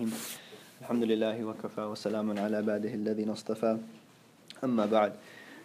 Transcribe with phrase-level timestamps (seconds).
[0.00, 0.80] الرحيم.
[0.80, 3.78] الحمد لله وكفى وسلام على عباده الذين اصطفى.
[4.64, 5.12] أما بعد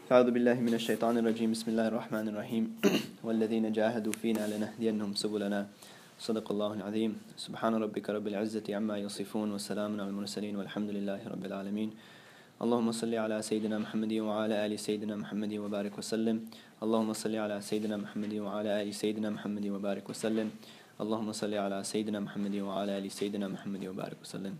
[0.09, 1.55] فأعوذ بالله من الشيطان الرجيم.
[1.55, 2.63] بسم الله الرحمن الرحيم.
[3.25, 5.71] والذين جاهدوا فينا لنهدينهم سبلنا.
[6.19, 7.11] صدق الله العظيم.
[7.39, 11.89] سبحان ربك رب العزة عما يصفون وسلام على المرسلين والحمد لله رب العالمين.
[12.59, 16.37] اللهم صل على سيدنا محمد وعلى آل سيدنا محمد وبارك وسلم.
[16.83, 20.51] اللهم صل على سيدنا محمد وعلى آل سيدنا محمد وبارك وسلم.
[20.97, 24.57] Allahumma salli Sayyidina Muhammad wa ala ali Sayyidina Muhammad wa.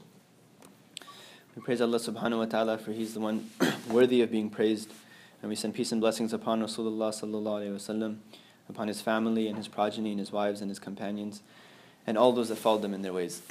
[1.55, 3.49] We praise Allah subhanahu wa ta'ala for He's the one
[3.89, 4.91] worthy of being praised.
[5.41, 8.17] And we send peace and blessings upon Rasulullah sallallahu alayhi wasallam,
[8.67, 11.41] upon his family and his progeny and his wives and his companions,
[12.05, 13.41] and all those that followed them in their ways.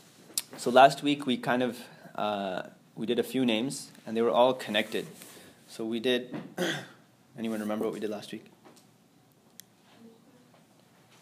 [0.56, 1.78] so last week we kind of
[2.14, 2.62] uh,
[2.94, 5.08] we did a few names and they were all connected.
[5.66, 6.36] So we did.
[7.38, 8.44] anyone remember what we did last week?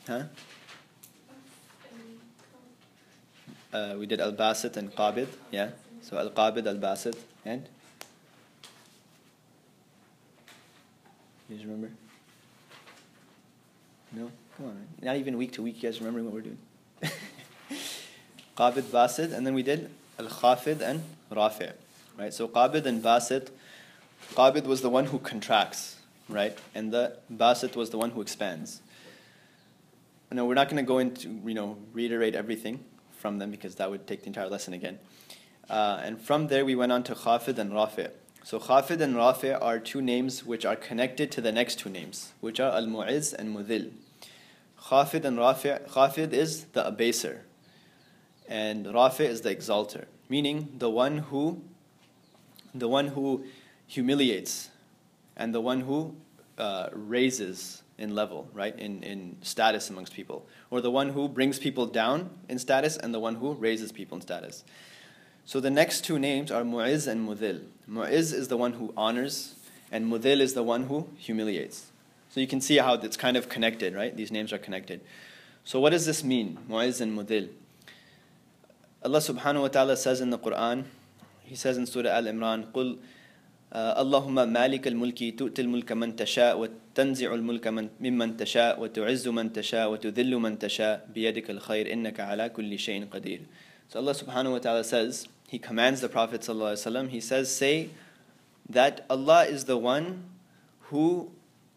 [0.06, 0.24] Huh?
[3.72, 5.70] Uh, we did Al Basit and Qabid, yeah.
[6.00, 7.68] So Al Qabid, Al Basit, and
[11.48, 11.90] you guys remember?
[14.12, 14.86] No, come on.
[15.02, 15.82] Not even week to week.
[15.82, 16.58] You guys remembering what we're doing?
[18.56, 21.72] Qabid, Basit, and then we did Al Khafid and Rafi'.
[22.16, 22.32] Right.
[22.32, 23.48] So Qabid and Basit.
[24.34, 25.96] Qabid was the one who contracts,
[26.28, 28.80] right, and the Basit was the one who expands.
[30.32, 32.84] No, we're not going to go into you know reiterate everything
[33.26, 35.00] from them because that would take the entire lesson again.
[35.68, 38.12] Uh, and from there we went on to Khafid and Rafi'.
[38.44, 42.32] So Khafid and Rafi' are two names which are connected to the next two names,
[42.40, 43.90] which are Al Mu'izz and Mudhil.
[44.80, 47.38] Khafid and Rafi' Khafid is the abaser,
[48.48, 51.62] and Rafi' is the exalter, meaning the one who
[52.72, 53.44] the one who
[53.88, 54.70] humiliates
[55.36, 56.14] and the one who
[56.58, 58.78] uh, raises in level, right?
[58.78, 60.46] In, in status amongst people.
[60.70, 64.16] Or the one who brings people down in status and the one who raises people
[64.16, 64.64] in status.
[65.44, 67.62] So the next two names are Mu'izz and Mudhil.
[67.88, 69.54] Mu'izz is the one who honors,
[69.92, 71.86] and Mudhil is the one who humiliates.
[72.30, 74.14] So you can see how it's kind of connected, right?
[74.14, 75.00] These names are connected.
[75.64, 77.48] So what does this mean, Mu'izz and Mudhil?
[79.04, 80.84] Allah subhanahu wa ta'ala says in the Quran,
[81.44, 82.98] He says in Surah Al Imran, قُلْ
[83.73, 89.91] اللهم مالك الملك تؤتي الملك من تشاء وتنزع الملك من ممن تشاء وتعز من تشاء
[89.91, 93.41] وتذل من تشاء بيدك الخير إنك على كل شيء قدير.
[93.87, 97.89] So Allah subhanahu wa ta'ala says, He commands the Prophet sallallahu He says, say
[98.69, 100.25] that Allah is the one
[100.83, 101.31] who,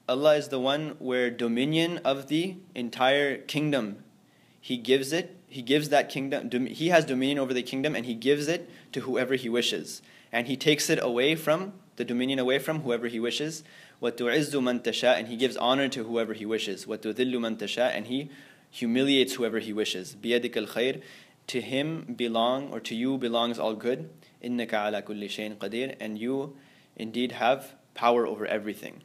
[0.09, 4.05] Allah is the one where dominion of the entire kingdom,
[4.61, 8.15] He gives it, He gives that kingdom, He has dominion over the kingdom and He
[8.15, 10.03] gives it to whoever He wishes.
[10.33, 13.63] And He takes it away from, the dominion away from whoever He wishes.
[14.03, 16.87] وَتُعِزُّ مَن تَشَاء And He gives honor to whoever He wishes.
[16.87, 18.31] وَتُذِلُّ مَن تَشَاء And He
[18.71, 20.17] humiliates whoever He wishes.
[20.21, 21.03] بِيَدِكَ الْخَيْرِ
[21.49, 24.11] To Him belong, or to you belongs all good.
[24.43, 26.57] إِنَّكَ عَلَى كُلِّ شَيْءٍ قَدِيرٍ And you
[26.97, 29.03] indeed have power over everything.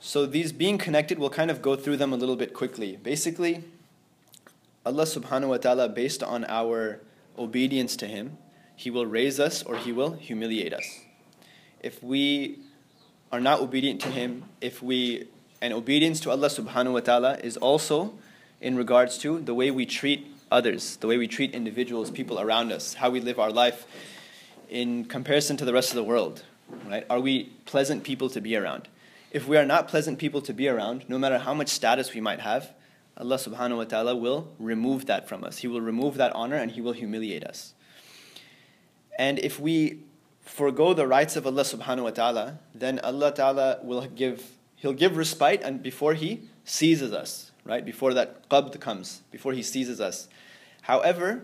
[0.00, 2.96] So these being connected, we'll kind of go through them a little bit quickly.
[3.02, 3.64] Basically,
[4.84, 7.00] Allah subhanahu wa ta'ala, based on our
[7.38, 8.36] obedience to Him,
[8.79, 11.01] he will raise us or He will humiliate us.
[11.81, 12.59] If we
[13.29, 15.27] are not obedient to Him, if we,
[15.61, 18.13] and obedience to Allah subhanahu wa ta'ala is also
[18.61, 22.71] in regards to the way we treat others, the way we treat individuals, people around
[22.71, 23.85] us, how we live our life
[24.69, 26.43] in comparison to the rest of the world.
[26.87, 27.05] Right?
[27.09, 28.87] Are we pleasant people to be around?
[29.31, 32.21] If we are not pleasant people to be around, no matter how much status we
[32.21, 32.71] might have,
[33.17, 35.57] Allah subhanahu wa ta'ala will remove that from us.
[35.57, 37.73] He will remove that honor and He will humiliate us.
[39.19, 39.99] And if we
[40.41, 45.17] forego the rights of Allah subhanahu wa ta'ala, then Allah ta'ala will give, He'll give
[45.17, 47.83] respite and before He seizes us, right?
[47.85, 50.29] Before that qabd comes, before He seizes us.
[50.83, 51.41] However,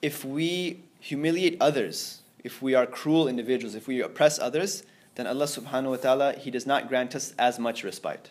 [0.00, 4.82] if we humiliate others, if we are cruel individuals, if we oppress others,
[5.16, 8.30] then Allah subhanahu wa ta'ala, He does not grant us as much respite.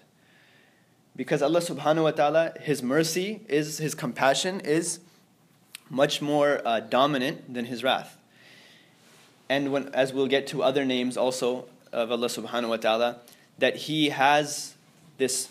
[1.16, 5.00] Because Allah subhanahu wa ta'ala, His mercy is, His compassion is
[5.92, 8.18] much more uh, dominant than His wrath.
[9.50, 13.18] And when, as we'll get to other names also of Allah subhanahu wa ta'ala,
[13.58, 14.76] that He has
[15.18, 15.50] this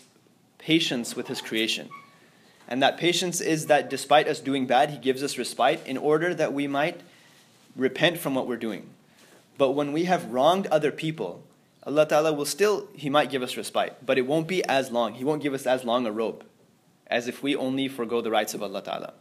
[0.57, 1.89] patience with His creation.
[2.67, 6.33] And that patience is that despite us doing bad, He gives us respite in order
[6.33, 7.01] that we might
[7.75, 8.89] repent from what we're doing.
[9.57, 11.43] But when we have wronged other people,
[11.83, 15.13] Allah Ta'ala will still, He might give us respite, but it won't be as long.
[15.13, 16.43] He won't give us as long a rope
[17.09, 19.13] as if we only forego the rights of Allah Ta'ala.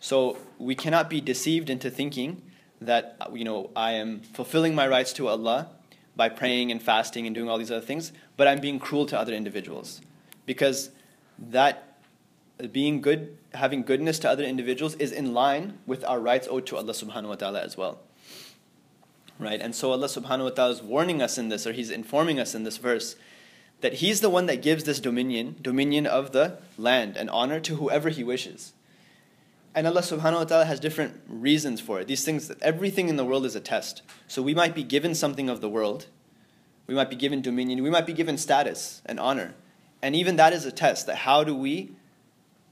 [0.00, 2.42] So we cannot be deceived into thinking
[2.80, 5.68] that, you know, I am fulfilling my rights to Allah
[6.14, 9.18] by praying and fasting and doing all these other things, but I'm being cruel to
[9.18, 10.00] other individuals.
[10.46, 10.90] Because
[11.38, 11.98] that
[12.72, 16.76] being good, having goodness to other individuals is in line with our rights owed to
[16.76, 18.00] Allah subhanahu wa ta'ala as well.
[19.38, 19.60] Right?
[19.60, 22.54] And so Allah subhanahu wa ta'ala is warning us in this, or He's informing us
[22.54, 23.16] in this verse,
[23.82, 27.76] that He's the one that gives this dominion, dominion of the land and honor to
[27.76, 28.72] whoever He wishes.
[29.76, 32.08] And Allah subhanahu wa ta'ala has different reasons for it.
[32.08, 34.00] These things, everything in the world is a test.
[34.26, 36.06] So we might be given something of the world,
[36.86, 39.54] we might be given dominion, we might be given status and honor.
[40.00, 41.92] And even that is a test that how do we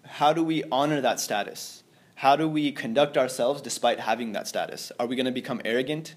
[0.06, 1.82] how do we honor that status?
[2.16, 4.90] How do we conduct ourselves despite having that status?
[4.98, 6.14] Are we going to become arrogant?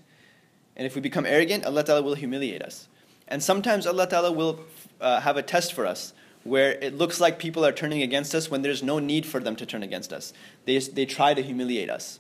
[0.78, 2.88] And if we become arrogant, Allah Ta'ala will humiliate us.
[3.28, 4.62] And sometimes Allah Ta'ala will
[5.02, 6.14] uh, have a test for us
[6.48, 9.56] where it looks like people are turning against us when there's no need for them
[9.58, 10.34] to turn against us.
[10.66, 12.20] They, they try to humiliate us.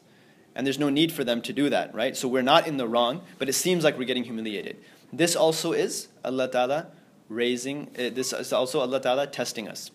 [0.55, 2.17] And there's no need for them to do that, right?
[2.17, 4.77] So we're not in the wrong, but it seems like we're getting humiliated.
[5.13, 6.87] This also is Allah Ta'ala
[7.29, 9.91] raising, uh, this is also Allah Ta'ala testing us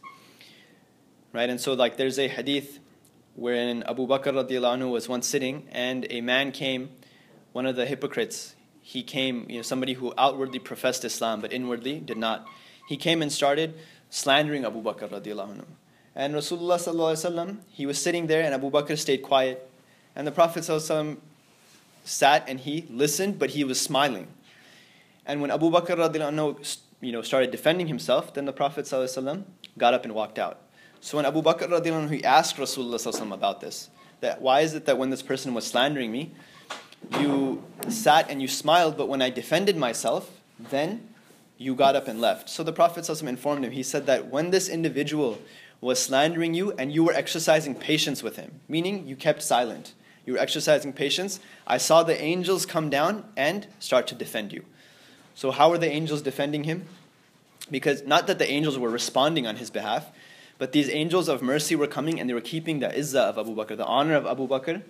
[1.33, 1.49] right?
[1.49, 2.79] And so like there's a hadith
[3.35, 6.91] wherein Abu Bakr anhu was once sitting and a man came,
[7.53, 12.01] one of the hypocrites, he came, you know, somebody who outwardly professed Islam but inwardly
[12.01, 12.47] did not.
[12.89, 13.75] He came and started
[14.13, 15.65] slandering Abu Bakr radiallahu anhu.
[16.15, 19.69] And Rasulullah sallallahu he was sitting there and Abu Bakr stayed quiet.
[20.15, 21.17] And the Prophet sallallahu
[22.05, 24.29] sat and he listened, but he was smiling.
[25.25, 29.45] And when Abu Bakr radiallahu anhu, you know, started defending himself, then the Prophet sallallahu
[29.79, 30.61] got up and walked out.
[31.01, 33.89] So when Abu Bakr radiallahu anhu, he asked Rasulullah about this,
[34.21, 36.33] that why is it that when this person was slandering me,
[37.19, 40.31] you sat and you smiled, but when I defended myself,
[40.61, 41.09] then
[41.63, 42.49] you got up and left.
[42.49, 43.71] So the Prophet informed him.
[43.71, 45.39] He said that when this individual
[45.81, 49.95] was slandering you and you were exercising patience with him, meaning you kept silent,
[50.27, 54.65] you were exercising patience, I saw the angels come down and start to defend you.
[55.35, 56.87] So, how were the angels defending him?
[57.71, 60.11] Because not that the angels were responding on his behalf,
[60.59, 63.55] but these angels of mercy were coming and they were keeping the izzah of Abu
[63.55, 64.83] Bakr, the honor of Abu Bakr,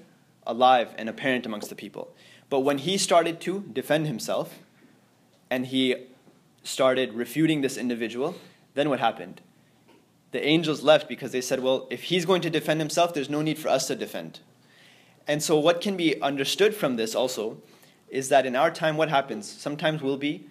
[0.47, 2.13] alive and apparent amongst the people.
[2.51, 4.59] But when he started to defend himself
[5.51, 5.97] and he
[6.63, 8.37] started refuting this individual,
[8.75, 9.41] then what happened?
[10.31, 13.43] The angels left because they said, well, if he's going to defend himself, there's no
[13.43, 14.41] need for us to defend.
[15.27, 17.59] And so, what can be understood from this also
[18.09, 19.51] is that in our time, what happens?
[19.51, 20.47] Sometimes we'll be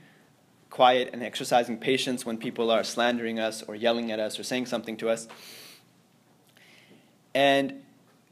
[0.69, 4.65] quiet and exercising patience when people are slandering us or yelling at us or saying
[4.65, 5.27] something to us.
[7.35, 7.83] And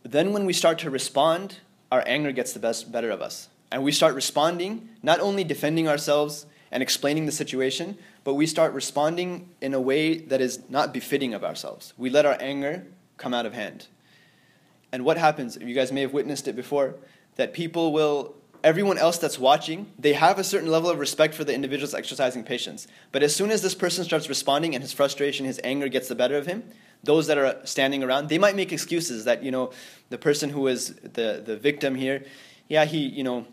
[0.04, 1.58] then when we start to respond,
[1.92, 3.50] our anger gets the best better of us.
[3.72, 8.74] And we start responding, not only defending ourselves and explaining the situation, but we start
[8.74, 11.94] responding in a way that is not befitting of ourselves.
[11.98, 12.86] We let our anger
[13.18, 13.88] come out of hand.
[14.92, 16.96] And what happens, you guys may have witnessed it before,
[17.36, 21.44] that people will everyone else that's watching, they have a certain level of respect for
[21.44, 22.88] the individuals exercising patience.
[23.12, 26.16] But as soon as this person starts responding and his frustration, his anger gets the
[26.16, 26.64] better of him,
[27.04, 29.72] those that are standing around, they might make excuses that, you know,
[30.10, 32.26] the person who is the, the victim here,
[32.68, 33.48] yeah, he, you know,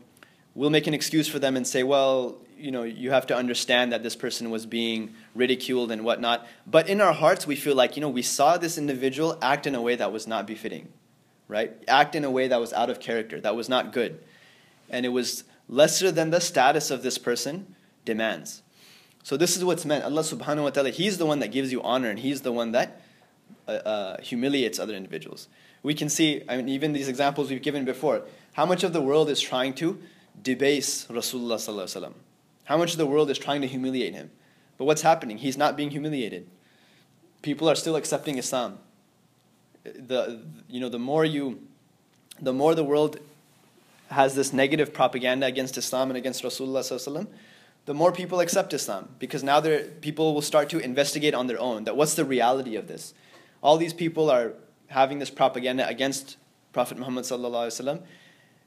[0.54, 3.92] will make an excuse for them and say, well, you know, you have to understand
[3.92, 6.46] that this person was being ridiculed and whatnot.
[6.66, 9.74] But in our hearts, we feel like, you know, we saw this individual act in
[9.74, 10.88] a way that was not befitting,
[11.48, 11.72] right?
[11.86, 14.20] Act in a way that was out of character, that was not good
[14.90, 17.74] and it was lesser than the status of this person
[18.04, 18.62] demands.
[19.22, 20.04] So this is what's meant.
[20.04, 22.72] Allah subhanahu wa ta'ala, He's the one that gives you honor and He's the one
[22.72, 23.00] that
[23.66, 25.48] uh, uh, humiliates other individuals.
[25.82, 28.22] We can see, I mean, even these examples we've given before,
[28.52, 30.00] how much of the world is trying to
[30.40, 32.14] debase Rasulullah sallallahu
[32.66, 34.30] How much of the world is trying to humiliate him?
[34.78, 35.38] But what's happening?
[35.38, 36.46] He's not being humiliated.
[37.42, 38.78] People are still accepting Islam.
[39.84, 41.62] The, you know, the more you,
[42.40, 43.18] the more the world
[44.10, 47.26] has this negative propaganda against Islam and against Rasulullah
[47.86, 49.60] the more people accept Islam because now
[50.00, 53.14] people will start to investigate on their own that what's the reality of this.
[53.62, 54.54] All these people are
[54.88, 56.36] having this propaganda against
[56.72, 57.26] Prophet Muhammad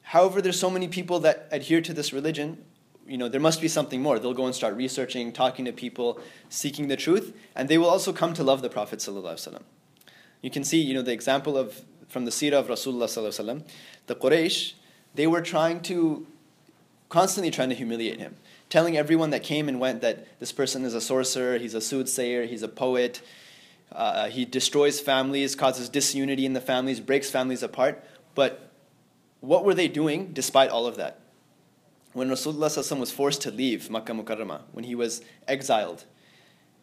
[0.04, 2.64] However, there's so many people that adhere to this religion.
[3.10, 4.20] You know, there must be something more.
[4.20, 8.14] They'll go and start researching, talking to people, seeking the truth, and they will also
[8.14, 9.06] come to love the Prophet
[10.42, 13.64] You can see, you know, the example of from the seerah of Rasulullah
[14.08, 14.74] the Quraysh
[15.16, 16.28] they were trying to,
[17.10, 18.36] constantly trying to humiliate him,
[18.70, 22.46] telling everyone that came and went that this person is a sorcerer, he's a soothsayer,
[22.46, 23.22] he's a poet,
[23.92, 28.04] uh, he destroys families, causes disunity in the families, breaks families apart.
[28.36, 28.70] But
[29.40, 31.20] what were they doing despite all of that?
[32.20, 36.04] When Rasulullah was forced to leave Makkah Mukarramah, when he was exiled,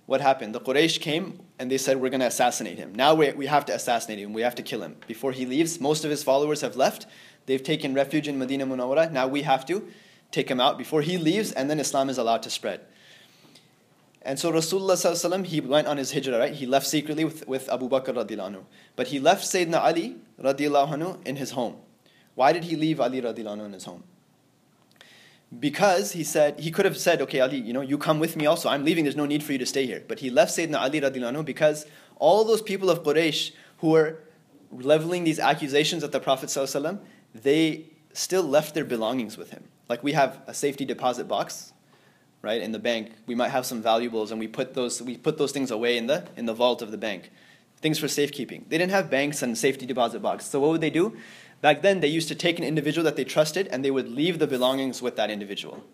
[0.07, 0.55] what happened?
[0.55, 2.95] The Quraysh came and they said, We're going to assassinate him.
[2.95, 4.33] Now we, we have to assassinate him.
[4.33, 4.97] We have to kill him.
[5.07, 7.05] Before he leaves, most of his followers have left.
[7.45, 9.12] They've taken refuge in Medina Munawwara.
[9.12, 9.87] Now we have to
[10.31, 12.81] take him out before he leaves, and then Islam is allowed to spread.
[14.23, 16.55] And so Rasulullah he went on his hijrah, right?
[16.55, 18.64] He left secretly with, with Abu Bakr radiallahu anhu.
[18.97, 21.76] But he left Sayyidina Ali radiallahu anhu in his home.
[22.35, 24.02] Why did he leave Ali radiallahu anhu in his home?
[25.59, 28.47] Because he said, he could have said, okay, Ali, you know, you come with me
[28.47, 28.69] also.
[28.69, 30.03] I'm leaving, there's no need for you to stay here.
[30.07, 31.87] But he left Sayyidina Ali radiallahu anhu because
[32.17, 34.19] all those people of Quraysh who were
[34.73, 36.50] leveling these accusations at the Prophet
[37.35, 39.65] they still left their belongings with him.
[39.88, 41.73] Like we have a safety deposit box,
[42.43, 43.12] right, in the bank.
[43.26, 46.07] We might have some valuables and we put those, we put those things away in
[46.07, 47.31] the, in the vault of the bank.
[47.76, 48.67] Things for safekeeping.
[48.69, 50.47] They didn't have banks and safety deposit box.
[50.47, 51.17] So what would they do?
[51.61, 54.39] Back then, they used to take an individual that they trusted and they would leave
[54.39, 55.85] the belongings with that individual.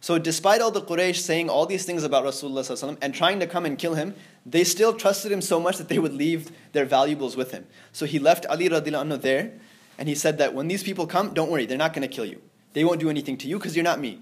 [0.00, 3.66] So, despite all the Quraysh saying all these things about Rasulullah and trying to come
[3.66, 4.14] and kill him,
[4.46, 7.66] they still trusted him so much that they would leave their valuables with him.
[7.92, 9.54] So, he left Ali anhu there
[9.98, 12.24] and he said that when these people come, don't worry, they're not going to kill
[12.24, 12.40] you.
[12.74, 14.20] They won't do anything to you because you're not me.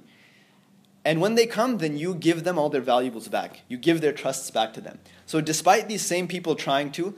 [1.05, 3.61] And when they come, then you give them all their valuables back.
[3.69, 4.99] You give their trusts back to them.
[5.27, 7.15] So, despite these same people trying to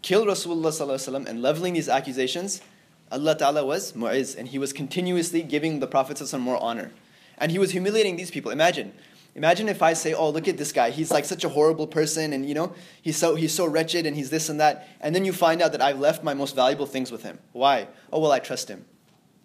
[0.00, 2.62] kill Rasulullah and leveling these accusations,
[3.10, 6.92] Allah Ta'ala was mu'iz, and He was continuously giving the Prophet more honor.
[7.38, 8.50] And He was humiliating these people.
[8.50, 8.92] Imagine.
[9.34, 10.90] Imagine if I say, oh, look at this guy.
[10.90, 14.16] He's like such a horrible person, and you know, he's so, he's so wretched, and
[14.16, 14.88] he's this and that.
[15.00, 17.38] And then you find out that I've left my most valuable things with him.
[17.52, 17.86] Why?
[18.12, 18.84] Oh, well, I trust him.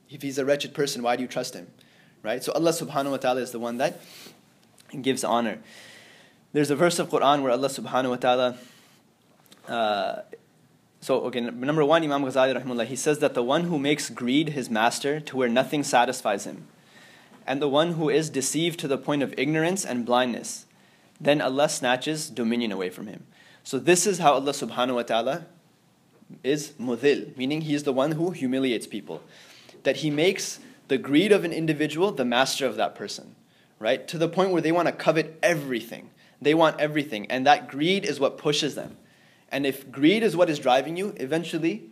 [0.09, 1.67] If he's a wretched person, why do you trust him?
[2.23, 2.43] Right?
[2.43, 4.01] So Allah subhanahu wa ta'ala is the one that
[5.01, 5.59] gives honor.
[6.53, 8.57] There's a verse of Quran where Allah subhanahu wa ta'ala
[9.67, 10.21] uh,
[11.03, 14.51] so, okay, number one, Imam Ghazali, rahimahullah, he says that the one who makes greed
[14.51, 16.65] his master to where nothing satisfies him,
[17.45, 20.65] and the one who is deceived to the point of ignorance and blindness,
[21.19, 23.25] then Allah snatches dominion away from him.
[23.65, 25.45] So, this is how Allah subhanahu wa ta'ala
[26.41, 29.21] is mudhil, meaning He is the one who humiliates people.
[29.83, 33.35] That He makes the greed of an individual the master of that person,
[33.77, 34.07] right?
[34.07, 36.11] To the point where they want to covet everything.
[36.41, 38.95] They want everything, and that greed is what pushes them.
[39.53, 41.83] And if greed is what is driving you, eventually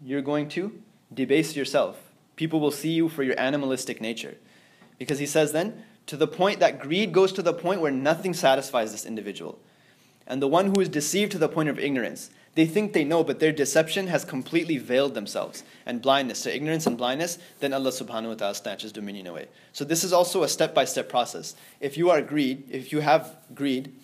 [0.00, 0.80] you're going to
[1.12, 2.00] debase yourself.
[2.36, 4.36] People will see you for your animalistic nature.
[4.96, 8.32] Because he says then, to the point that greed goes to the point where nothing
[8.32, 9.58] satisfies this individual.
[10.24, 13.24] And the one who is deceived to the point of ignorance, they think they know,
[13.24, 17.90] but their deception has completely veiled themselves and blindness to ignorance and blindness, then Allah
[17.90, 19.48] subhanahu wa ta'ala snatches dominion away.
[19.72, 21.56] So this is also a step by step process.
[21.80, 23.96] If you are greed, if you have greed,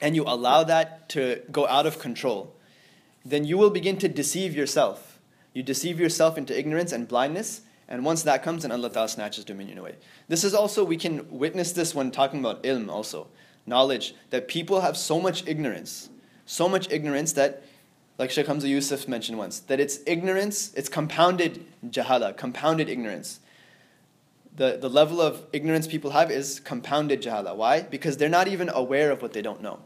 [0.00, 2.54] and you allow that to go out of control,
[3.24, 5.18] then you will begin to deceive yourself.
[5.52, 9.44] You deceive yourself into ignorance and blindness, and once that comes, then Allah Ta'ala snatches
[9.44, 9.96] dominion away.
[10.28, 13.28] This is also, we can witness this when talking about ilm also,
[13.66, 16.10] knowledge, that people have so much ignorance,
[16.44, 17.62] so much ignorance that,
[18.18, 23.40] like Sheikh Hamza Yusuf mentioned once, that it's ignorance, it's compounded jahala, compounded ignorance.
[24.54, 27.56] The, the level of ignorance people have is compounded jahala.
[27.56, 27.82] Why?
[27.82, 29.80] Because they're not even aware of what they don't know.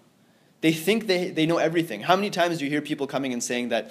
[0.62, 2.00] They think they, they know everything.
[2.00, 3.90] How many times do you hear people coming and saying that,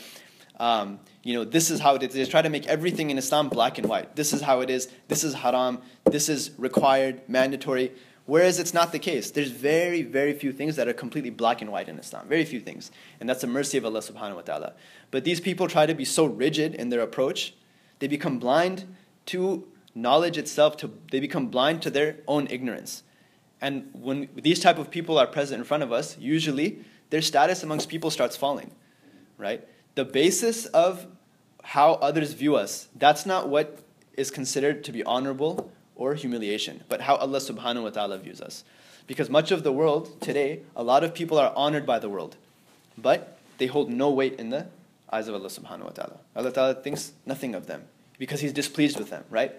[0.57, 2.13] um, you know, this is how it is?
[2.13, 4.15] They try to make everything in Islam black and white.
[4.15, 4.89] This is how it is.
[5.09, 5.81] This is haram.
[6.05, 7.91] This is required, mandatory.
[8.25, 9.31] Whereas it's not the case.
[9.31, 12.29] There's very, very few things that are completely black and white in Islam.
[12.29, 12.89] Very few things.
[13.19, 14.73] And that's the mercy of Allah subhanahu wa ta'ala.
[15.11, 17.53] But these people try to be so rigid in their approach,
[17.99, 18.95] they become blind
[19.27, 23.03] to knowledge itself, to, they become blind to their own ignorance.
[23.61, 26.79] And when these type of people are present in front of us, usually
[27.11, 28.71] their status amongst people starts falling,
[29.37, 29.67] right?
[29.95, 31.05] The basis of
[31.63, 33.79] how others view us, that's not what
[34.15, 38.63] is considered to be honorable or humiliation, but how Allah subhanahu wa ta'ala views us.
[39.05, 42.37] Because much of the world today, a lot of people are honored by the world,
[42.97, 44.67] but they hold no weight in the
[45.11, 46.17] eyes of Allah subhanahu wa ta'ala.
[46.35, 47.83] Allah ta'ala thinks nothing of them
[48.17, 49.53] because He's displeased with them, right?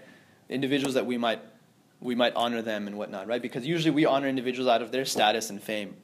[0.48, 1.40] Individuals that we might
[2.02, 3.40] we might honor them and whatnot, right?
[3.40, 5.96] Because usually we honor individuals out of their status and fame,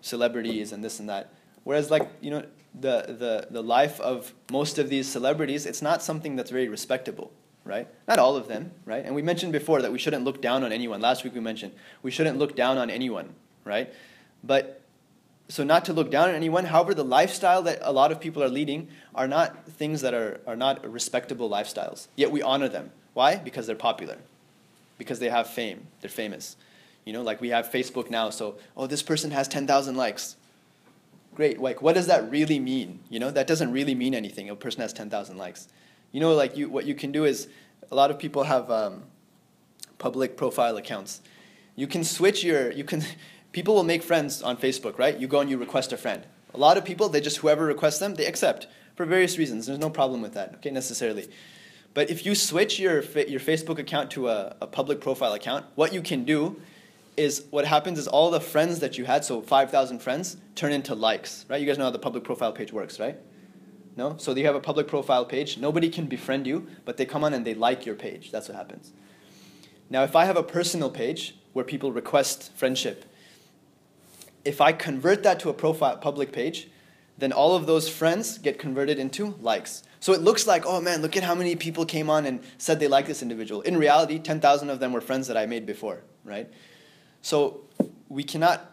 [0.00, 1.32] celebrities and this and that.
[1.62, 2.44] Whereas, like, you know,
[2.78, 7.32] the, the, the life of most of these celebrities, it's not something that's very respectable,
[7.64, 7.86] right?
[8.08, 9.04] Not all of them, right?
[9.04, 11.00] And we mentioned before that we shouldn't look down on anyone.
[11.00, 13.34] Last week we mentioned we shouldn't look down on anyone,
[13.64, 13.92] right?
[14.42, 14.82] But
[15.48, 18.42] so not to look down on anyone, however, the lifestyle that a lot of people
[18.42, 22.08] are leading are not things that are, are not respectable lifestyles.
[22.16, 22.90] Yet we honor them.
[23.12, 23.36] Why?
[23.36, 24.18] Because they're popular
[24.98, 25.86] because they have fame.
[26.00, 26.56] They're famous.
[27.04, 30.36] You know, like we have Facebook now, so, oh, this person has 10,000 likes.
[31.34, 31.60] Great.
[31.60, 33.00] Like, what does that really mean?
[33.10, 34.48] You know, that doesn't really mean anything.
[34.48, 35.68] A person has 10,000 likes.
[36.12, 37.48] You know, like, you, what you can do is,
[37.90, 39.02] a lot of people have um,
[39.98, 41.20] public profile accounts.
[41.76, 43.02] You can switch your, you can,
[43.52, 45.18] people will make friends on Facebook, right?
[45.18, 46.24] You go and you request a friend.
[46.54, 49.66] A lot of people, they just, whoever requests them, they accept for various reasons.
[49.66, 51.28] There's no problem with that, okay, necessarily.
[51.94, 55.92] But if you switch your, your Facebook account to a, a public profile account, what
[55.92, 56.60] you can do
[57.16, 60.94] is what happens is all the friends that you had, so 5,000 friends, turn into
[60.96, 61.60] likes, right?
[61.60, 63.16] You guys know how the public profile page works, right?
[63.96, 64.16] No?
[64.18, 65.56] So you have a public profile page.
[65.56, 68.32] Nobody can befriend you, but they come on and they like your page.
[68.32, 68.92] That's what happens.
[69.88, 73.04] Now, if I have a personal page where people request friendship,
[74.44, 76.68] if I convert that to a profile public page,
[77.16, 79.84] then all of those friends get converted into likes.
[80.04, 82.78] So it looks like, oh man, look at how many people came on and said
[82.78, 83.62] they like this individual.
[83.62, 86.46] In reality, 10,000 of them were friends that I made before, right?
[87.22, 87.62] So
[88.10, 88.70] we cannot,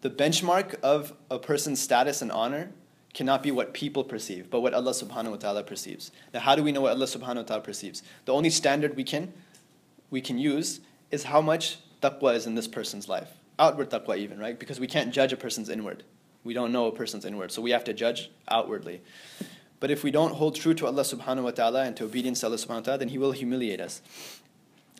[0.00, 2.72] the benchmark of a person's status and honor
[3.14, 6.10] cannot be what people perceive, but what Allah subhanahu wa ta'ala perceives.
[6.34, 8.02] Now, how do we know what Allah subhanahu wa ta'ala perceives?
[8.24, 9.32] The only standard we can,
[10.10, 10.80] we can use
[11.12, 13.28] is how much taqwa is in this person's life.
[13.60, 14.58] Outward taqwa, even, right?
[14.58, 16.02] Because we can't judge a person's inward.
[16.42, 19.02] We don't know a person's inward, so we have to judge outwardly.
[19.79, 22.47] But if we don't hold true to Allah subhanahu wa ta'ala and to obedience to
[22.47, 24.01] Allah subhanahu wa ta'ala, then He will humiliate us.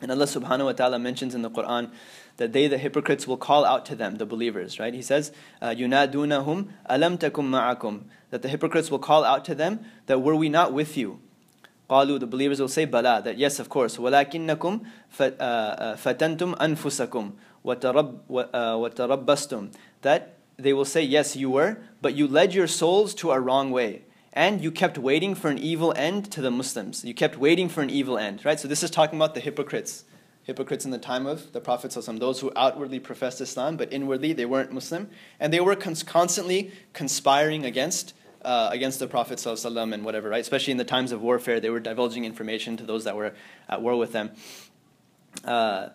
[0.02, 1.90] And Allah subhanahu wa ta'ala mentions in the Quran
[2.36, 4.92] that they, the hypocrites, will call out to them, the believers, right?
[4.92, 10.20] He says, يُنَادُونَهُمْ أَلَمْ تَكُمْ مَعَكُمْ That the hypocrites will call out to them that
[10.20, 11.20] were we not with you?
[11.88, 13.96] قالوا, the believers will say, bala, that yes, of course.
[13.96, 14.84] وَلَكِنَّكُمْ
[15.16, 17.32] فَتَنْتُمْ أَنفُسَكُمْ
[17.64, 19.72] وَتَرَبَّسْتُمْ
[20.02, 23.70] That they will say, yes, you were, but you led your souls to a wrong
[23.70, 24.02] way
[24.33, 27.03] and you kept waiting for an evil end to the Muslims.
[27.03, 28.59] You kept waiting for an evil end, right?
[28.59, 30.05] So this is talking about the hypocrites.
[30.43, 34.45] Hypocrites in the time of the Prophet, those who outwardly professed Islam, but inwardly they
[34.45, 35.09] weren't Muslim.
[35.39, 40.41] And they were cons- constantly conspiring against, uh, against the Prophet and whatever, right?
[40.41, 43.33] Especially in the times of warfare, they were divulging information to those that were
[43.69, 44.31] at war with them.
[45.43, 45.89] Uh,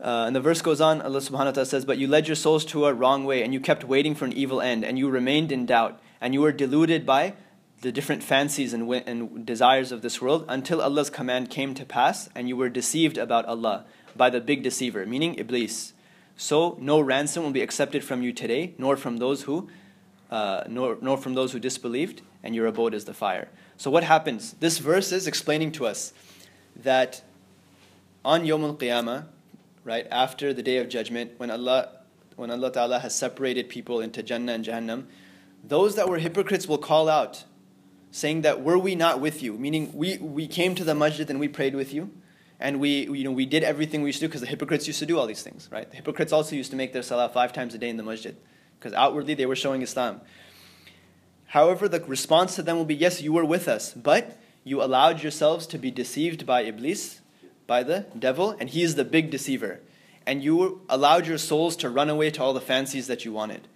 [0.00, 2.36] uh, and the verse goes on, Allah subhanahu wa ta'ala says, But you led your
[2.36, 5.08] souls to a wrong way, and you kept waiting for an evil end, and you
[5.08, 7.34] remained in doubt and you were deluded by
[7.82, 12.28] the different fancies and, and desires of this world until Allah's command came to pass
[12.34, 13.84] and you were deceived about Allah
[14.16, 15.92] by the big deceiver, meaning Iblis.
[16.36, 19.68] So no ransom will be accepted from you today, nor from those who,
[20.30, 23.48] uh, nor, nor from those who disbelieved, and your abode is the fire.
[23.76, 24.54] So what happens?
[24.60, 26.12] This verse is explaining to us
[26.74, 27.22] that
[28.24, 29.26] on Yom Al Qiyamah,
[29.84, 31.90] right after the day of judgment, when Allah,
[32.36, 35.04] when Allah Taala has separated people into Jannah and Jahannam,
[35.68, 37.44] those that were hypocrites will call out,
[38.10, 41.40] saying that were we not with you, meaning we, we came to the masjid and
[41.40, 42.10] we prayed with you,
[42.60, 45.00] and we, you know, we did everything we used to do because the hypocrites used
[45.00, 45.90] to do all these things, right?
[45.90, 48.36] The hypocrites also used to make their salah five times a day in the masjid
[48.78, 50.20] because outwardly they were showing Islam.
[51.46, 55.22] However, the response to them will be, yes, you were with us, but you allowed
[55.22, 57.20] yourselves to be deceived by Iblis,
[57.66, 59.80] by the devil, and he is the big deceiver.
[60.26, 63.68] And you allowed your souls to run away to all the fancies that you wanted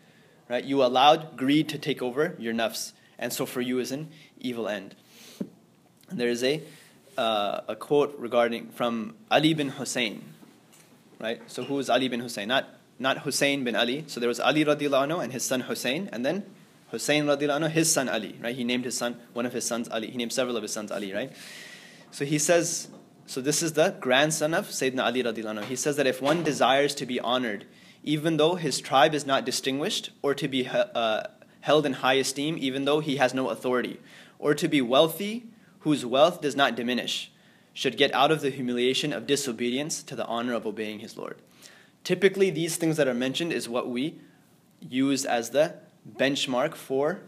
[0.50, 0.64] right?
[0.64, 4.68] You allowed greed to take over your nafs, and so for you is an evil
[4.68, 4.96] end.
[6.10, 6.62] And there is a
[7.16, 10.22] uh, a quote regarding from Ali bin Hussein,
[11.20, 11.40] right?
[11.46, 12.48] So who is Ali bin Hussein?
[12.48, 14.04] Not not Hussein bin Ali.
[14.08, 16.44] So there was Ali radiallahu anhu and his son Hussein, and then
[16.90, 18.54] Hussein radiallahu anhu, his son Ali, right?
[18.54, 20.10] He named his son, one of his sons Ali.
[20.10, 21.32] He named several of his sons Ali, right?
[22.10, 22.88] So he says,
[23.26, 25.64] so this is the grandson of Sayyidina Ali radiallahu anhu.
[25.64, 27.64] He says that if one desires to be honored
[28.02, 31.22] even though his tribe is not distinguished, or to be uh,
[31.60, 34.00] held in high esteem, even though he has no authority,
[34.38, 35.46] or to be wealthy,
[35.80, 37.30] whose wealth does not diminish,
[37.72, 41.38] should get out of the humiliation of disobedience to the honor of obeying his Lord.
[42.04, 44.18] Typically, these things that are mentioned is what we
[44.80, 45.74] use as the
[46.18, 47.20] benchmark for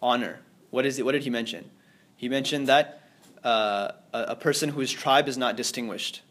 [0.00, 0.40] honor.
[0.70, 1.04] What is it?
[1.04, 1.70] What did he mention?
[2.16, 3.02] He mentioned that
[3.42, 6.22] uh, a, a person whose tribe is not distinguished,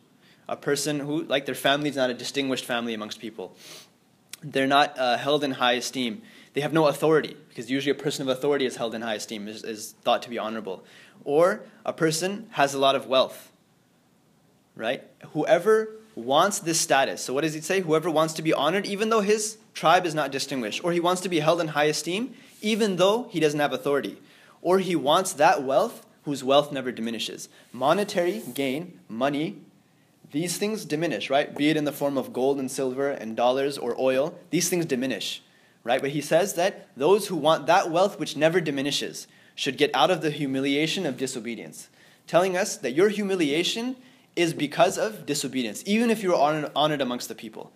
[0.48, 3.56] a person who, like their family is not a distinguished family amongst people,
[4.42, 6.22] they're not uh, held in high esteem.
[6.54, 9.48] They have no authority, because usually a person of authority is held in high esteem,
[9.48, 10.84] is, is thought to be honorable.
[11.24, 13.52] Or a person has a lot of wealth,
[14.76, 15.04] right?
[15.34, 17.82] Whoever wants this status, so what does he say?
[17.82, 21.22] Whoever wants to be honored, even though his tribe is not distinguished, or he wants
[21.22, 24.18] to be held in high esteem, even though he doesn't have authority,
[24.62, 27.48] or he wants that wealth whose wealth never diminishes.
[27.72, 29.58] Monetary gain, money,
[30.32, 31.56] these things diminish, right?
[31.56, 34.86] Be it in the form of gold and silver and dollars or oil, these things
[34.86, 35.42] diminish,
[35.84, 36.02] right?
[36.02, 40.12] But he says that those who want that wealth which never diminishes should get out
[40.12, 41.90] of the humiliation of disobedience,
[42.28, 43.96] telling us that your humiliation
[44.36, 47.72] is because of disobedience, even if you're honored, honored amongst the people.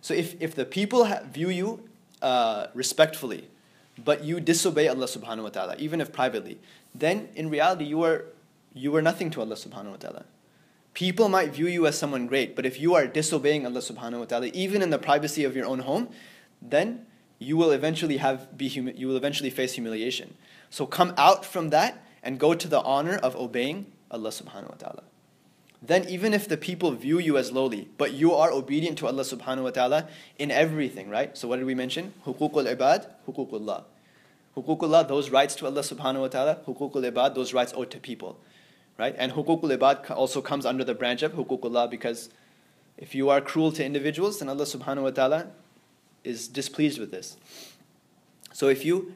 [0.00, 1.88] So if, if the people view you
[2.22, 3.48] uh, respectfully,
[4.02, 6.58] but you disobey Allah subhanahu wa ta'ala, even if privately,
[6.94, 8.26] then in reality you are,
[8.74, 10.24] you are nothing to Allah subhanahu wa ta'ala.
[10.96, 14.24] People might view you as someone great, but if you are disobeying Allah subhanahu wa
[14.24, 16.08] ta'ala, even in the privacy of your own home,
[16.62, 17.04] then
[17.38, 20.32] you will eventually have be humi- you will eventually face humiliation.
[20.70, 24.80] So come out from that and go to the honor of obeying Allah subhanahu wa
[24.80, 25.02] ta'ala.
[25.82, 29.22] then even if the people view you as lowly, but you are obedient to Allah
[29.22, 31.36] subhanahu wa ta'ala in everything, right?
[31.36, 32.14] So what did we mention?
[32.24, 33.84] Hukukul ibad, hukukullah.
[34.56, 38.40] Hukukullah, those rights to Allah subhanahu wa ta'ala, hukukul ibad, those rights owed to people
[38.97, 39.15] Right?
[39.17, 42.29] And hukukul ibad also comes under the branch of hukukullah because
[42.97, 45.47] if you are cruel to individuals, then Allah subhanahu wa ta'ala
[46.23, 47.37] is displeased with this.
[48.53, 49.13] So if you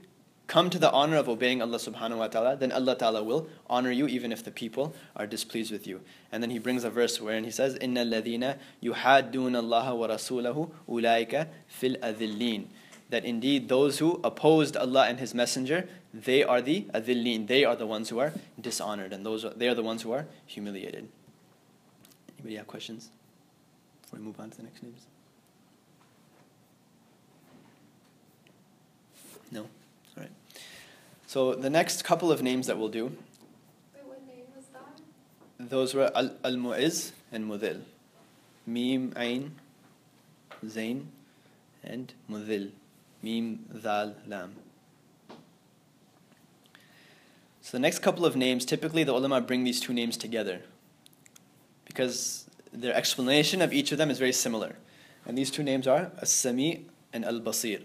[0.47, 3.91] come to the honor of obeying Allah subhanahu wa ta'ala, then Allah ta'ala will honor
[3.91, 6.01] you even if the people are displeased with you.
[6.31, 11.47] And then he brings a verse wherein he says, إِنَّ الَّذِينَ يُحَادُّونَ اللَّهَ وَرَسُولَهُ أُولَٰئِكَ
[11.69, 12.65] فِي الْأَذِلِّينَ
[13.10, 17.76] that indeed those who opposed Allah and His Messenger, they are the adillin, they are
[17.76, 21.08] the ones who are dishonored, and those are, they are the ones who are humiliated.
[22.38, 23.10] Anybody have questions
[24.02, 25.06] before we move on to the next names?
[29.50, 29.62] No?
[29.62, 29.68] All
[30.16, 30.30] right.
[31.26, 33.06] So the next couple of names that we'll do.
[33.06, 35.68] Wait, what name was that?
[35.68, 37.82] Those were Al Al Mu'izz and Mudil.
[38.66, 39.56] Mim Ain
[40.66, 41.08] Zain
[41.82, 42.70] and Mudil.
[43.22, 44.54] Mim Dal Lam.
[47.60, 50.62] So the next couple of names, typically the ulama bring these two names together
[51.84, 54.76] because their explanation of each of them is very similar.
[55.26, 57.82] And these two names are As-Sami and Al-Basir.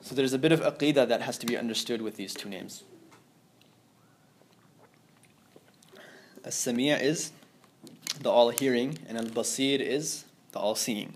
[0.00, 2.84] So there's a bit of aqidah that has to be understood with these two names.
[6.44, 7.32] As-Sami' is
[8.20, 11.14] the all-hearing and Al-Basir is the all-seeing.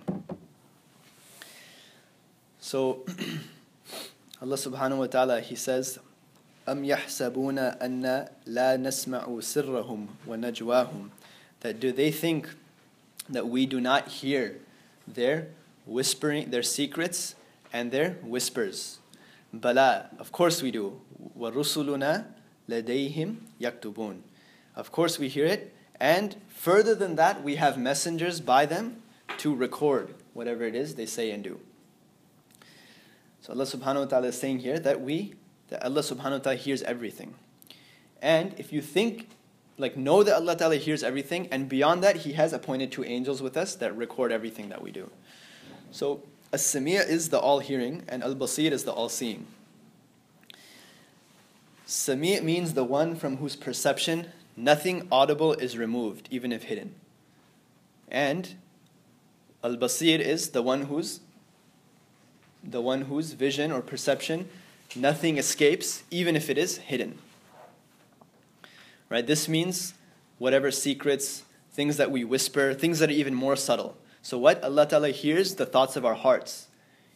[2.66, 3.04] So
[4.42, 6.00] Allah subhanahu wa ta'ala he says
[6.68, 11.10] أم يحسبون أن لا نسمع سرهم ونجواهم
[11.62, 12.50] that do they think
[13.30, 14.58] that we do not hear
[15.08, 15.48] their
[15.86, 17.36] whispering their secrets
[17.74, 19.00] and their whispers.
[19.54, 21.00] Bala, of course we do.
[21.38, 22.26] وَرُسُلُنَا
[22.70, 24.20] لَدَيْهِمْ يَكْتُبُونَ
[24.76, 25.74] Of course we hear it.
[26.00, 29.04] And further than that, we have messengers by them
[29.38, 31.60] to record whatever it is they say and do.
[33.47, 35.35] So Allah subhanahu wa ta'ala is saying here that we,
[35.69, 37.37] that Allah subhanahu wa ta'ala hears everything.
[38.21, 39.29] And if you think,
[39.79, 43.41] like know that Allah ta'ala hears everything, and beyond that, He has appointed two angels
[43.41, 45.13] with us that record everything that we do.
[45.93, 49.47] So as-Sami' is the all-hearing and Al-Basir is the all-seeing.
[51.85, 56.97] Sami' means the one from whose perception nothing audible is removed, even if hidden.
[58.09, 58.57] And
[59.63, 61.21] Al-Basir is the one whose
[62.67, 64.49] the one whose vision or perception
[64.95, 67.19] nothing escapes, even if it is hidden.
[69.09, 69.27] Right?
[69.27, 69.95] This means
[70.39, 73.97] whatever secrets, things that we whisper, things that are even more subtle.
[74.23, 76.69] So what Allah Ta'ala hears the thoughts of our hearts.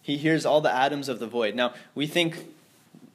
[0.03, 1.55] He hears all the atoms of the void.
[1.55, 2.47] Now we think,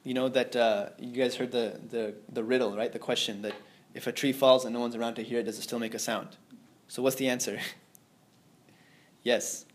[0.04, 2.92] you know, that uh, you guys heard the, the, the riddle, right?
[2.92, 3.54] The question that
[3.94, 5.94] if a tree falls and no one's around to hear it, does it still make
[5.94, 6.28] a sound?
[6.88, 7.58] So what's the answer?
[9.22, 9.65] yes.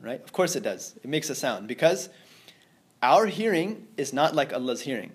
[0.00, 0.22] Right?
[0.22, 0.94] Of course it does.
[1.02, 2.08] It makes a sound because
[3.02, 5.12] our hearing is not like Allah's hearing.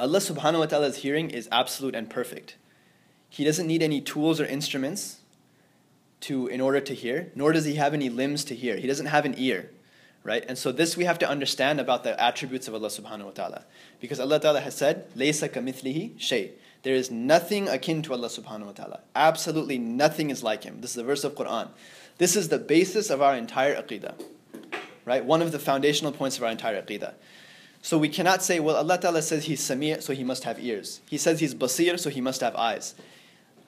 [0.00, 2.56] Allah subhanahu wa ta'ala's hearing is absolute and perfect.
[3.28, 5.20] He doesn't need any tools or instruments
[6.20, 8.76] to in order to hear, nor does he have any limbs to hear.
[8.76, 9.70] He doesn't have an ear.
[10.24, 10.44] Right?
[10.46, 13.64] And so this we have to understand about the attributes of Allah subhanahu wa ta'ala.
[14.00, 16.52] Because Allah ta'ala has said, Laysa kamithlihi shay.
[16.82, 19.00] There is nothing akin to Allah subhanahu wa ta'ala.
[19.16, 20.80] Absolutely nothing is like him.
[20.80, 21.68] This is the verse of Quran.
[22.18, 24.14] This is the basis of our entire aqidah.
[25.04, 25.24] Right?
[25.24, 27.14] One of the foundational points of our entire aqidah.
[27.80, 31.00] So we cannot say, well, Allah Ta'ala says He's Sami', so He must have ears.
[31.08, 32.94] He says He's Basir, so He must have eyes.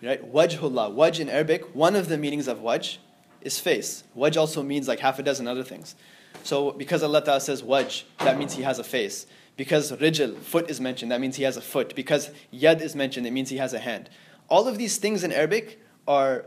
[0.02, 0.20] Right?
[0.32, 0.94] Wajhullah.
[0.94, 2.98] Wajh in Arabic, one of the meanings of wajh
[3.40, 4.04] is face.
[4.16, 5.94] Wajh also means like half a dozen other things.
[6.42, 9.26] So because Allah Ta'ala says wajh, that means He has a face.
[9.56, 11.94] Because rijl, foot is mentioned, that means He has a foot.
[11.94, 14.08] Because yad is mentioned, it means He has a hand.
[14.48, 16.46] All of these things in Arabic are,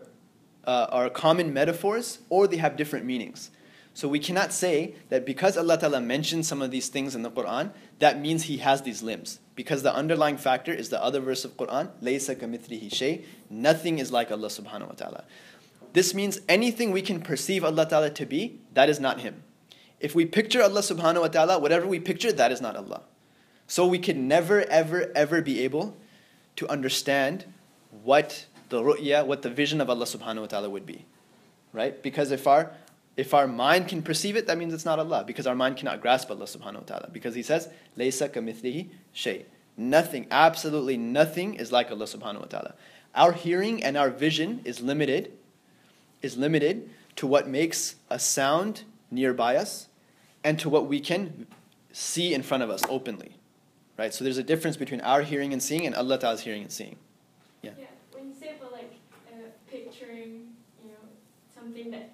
[0.66, 3.52] uh, are common metaphors or they have different meanings.
[3.94, 7.30] So we cannot say that because Allah Ta'ala mentioned some of these things in the
[7.30, 9.40] Quran, that means He has these limbs.
[9.56, 13.24] Because the underlying factor is the other verse of Quran, Laysa kamithlihi shay.
[13.52, 15.24] Nothing is like Allah subhanahu wa ta'ala.
[15.94, 19.44] This means anything we can perceive Allah Ta'ala to be, that is not Him.
[20.00, 23.04] If we picture Allah subhanahu wa ta'ala, whatever we picture, that is not Allah.
[23.68, 25.96] So we can never, ever, ever be able
[26.56, 27.46] to understand
[27.92, 31.06] what the ru'ya, what the vision of Allah subhanahu wa ta'ala would be.
[31.72, 32.02] Right?
[32.02, 32.72] Because if our
[33.16, 36.02] if our mind can perceive it, that means it's not Allah, because our mind cannot
[36.02, 37.10] grasp Allah subhanahu wa ta'ala.
[37.14, 39.46] Because He says, Laysa kamithlihi shay.
[39.78, 42.74] Nothing, absolutely nothing is like Allah subhanahu wa ta'ala.
[43.14, 45.32] Our hearing and our vision is limited,
[46.24, 49.88] is limited to what makes a sound nearby us
[50.44, 51.46] and to what we can
[51.92, 53.36] see in front of us openly.
[53.96, 54.12] Right?
[54.12, 56.96] So there's a difference between our hearing and seeing and Allah Ta'ala's hearing and seeing.
[57.62, 57.72] Yeah.
[59.74, 61.10] picturing, you know,
[61.74, 62.10] something that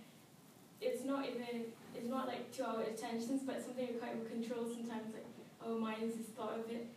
[0.82, 5.13] it's not even it's not like to our attentions, but something we can't control sometimes,
[5.13, 5.26] like
[5.65, 6.88] our minds is thought of it.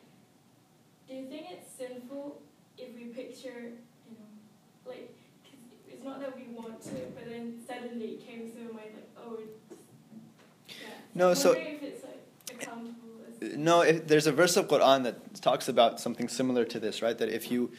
[1.09, 2.40] Do you think it's sinful
[2.79, 3.72] if we picture,
[4.09, 5.12] you know, like,
[5.88, 9.11] it's not that we want to, but then suddenly it came to our mind, like,
[9.18, 9.38] oh,
[10.68, 10.75] yeah.
[11.14, 11.53] No, so.
[11.53, 12.94] If it's like accountable.
[13.42, 17.03] Uh, no, if, there's a verse of Quran that talks about something similar to this,
[17.03, 17.18] right?
[17.18, 17.72] That if you,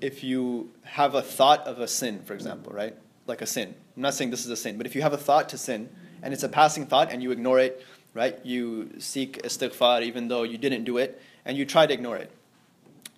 [0.00, 2.96] if you have a thought of a sin, for example, right,
[3.28, 3.74] like a sin.
[3.96, 5.88] I'm not saying this is a sin, but if you have a thought to sin,
[6.22, 8.44] and it's a passing thought, and you ignore it, right?
[8.44, 12.30] You seek istighfar even though you didn't do it, and you try to ignore it.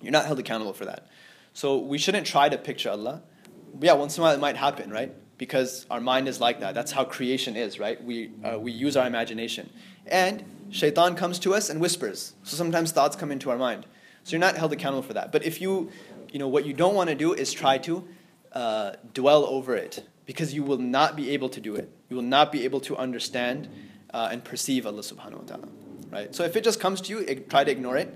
[0.03, 1.09] You're not held accountable for that.
[1.53, 3.23] So we shouldn't try to picture Allah.
[3.81, 5.13] Yeah, once in a while it might happen, right?
[5.39, 6.75] Because our mind is like that.
[6.75, 8.03] That's how creation is, right?
[8.03, 9.71] We, uh, we use our imagination.
[10.07, 12.35] And shaitan comes to us and whispers.
[12.43, 13.87] So sometimes thoughts come into our mind.
[14.25, 15.33] So you're not held accountable for that.
[15.33, 15.91] But if you,
[16.31, 18.07] you know, what you don't want to do is try to
[18.53, 21.91] uh, dwell over it because you will not be able to do it.
[22.09, 23.69] You will not be able to understand
[24.13, 25.69] uh, and perceive Allah subhanahu wa ta'ala.
[26.11, 26.35] Right?
[26.35, 28.13] So if it just comes to you, try to ignore it.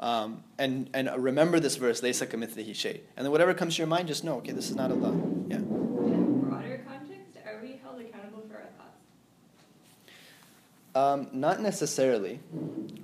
[0.00, 3.00] Um, and, and remember this verse, Laysa kamithlihi shay.
[3.16, 5.10] And then whatever comes to your mind, just know, okay, this is not Allah.
[5.48, 5.56] Yeah.
[5.56, 8.98] In broader context, are we held accountable for our thoughts?
[10.94, 12.40] Um, not necessarily,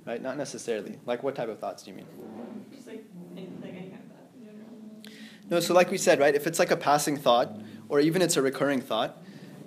[0.06, 0.22] right?
[0.22, 0.98] Not necessarily.
[1.06, 2.06] Like what type of thoughts do you mean?
[2.74, 4.70] Just like, like any kind of thought in general.
[5.50, 6.35] No, so like we said, right?
[6.35, 7.54] If it's like a passing thought,
[7.88, 9.22] or even it's a recurring thought,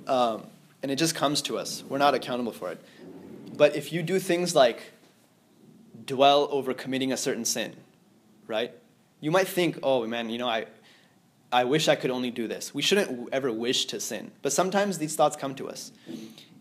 [0.08, 0.48] um,
[0.82, 2.82] and it just comes to us, we're not accountable for it.
[3.56, 4.94] But if you do things like
[6.06, 7.76] dwell over committing a certain sin,
[8.48, 8.72] right?
[9.20, 10.66] You might think, oh man, you know, I,
[11.52, 12.74] I wish I could only do this.
[12.74, 14.32] We shouldn't ever wish to sin.
[14.42, 15.92] But sometimes these thoughts come to us.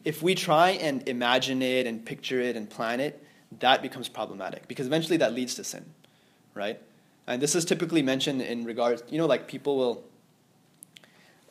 [0.04, 3.22] If we try and imagine it and picture it and plan it,
[3.60, 5.84] that becomes problematic because eventually that leads to sin,
[6.54, 6.80] right?
[7.26, 10.04] And this is typically mentioned in regards, you know, like people will,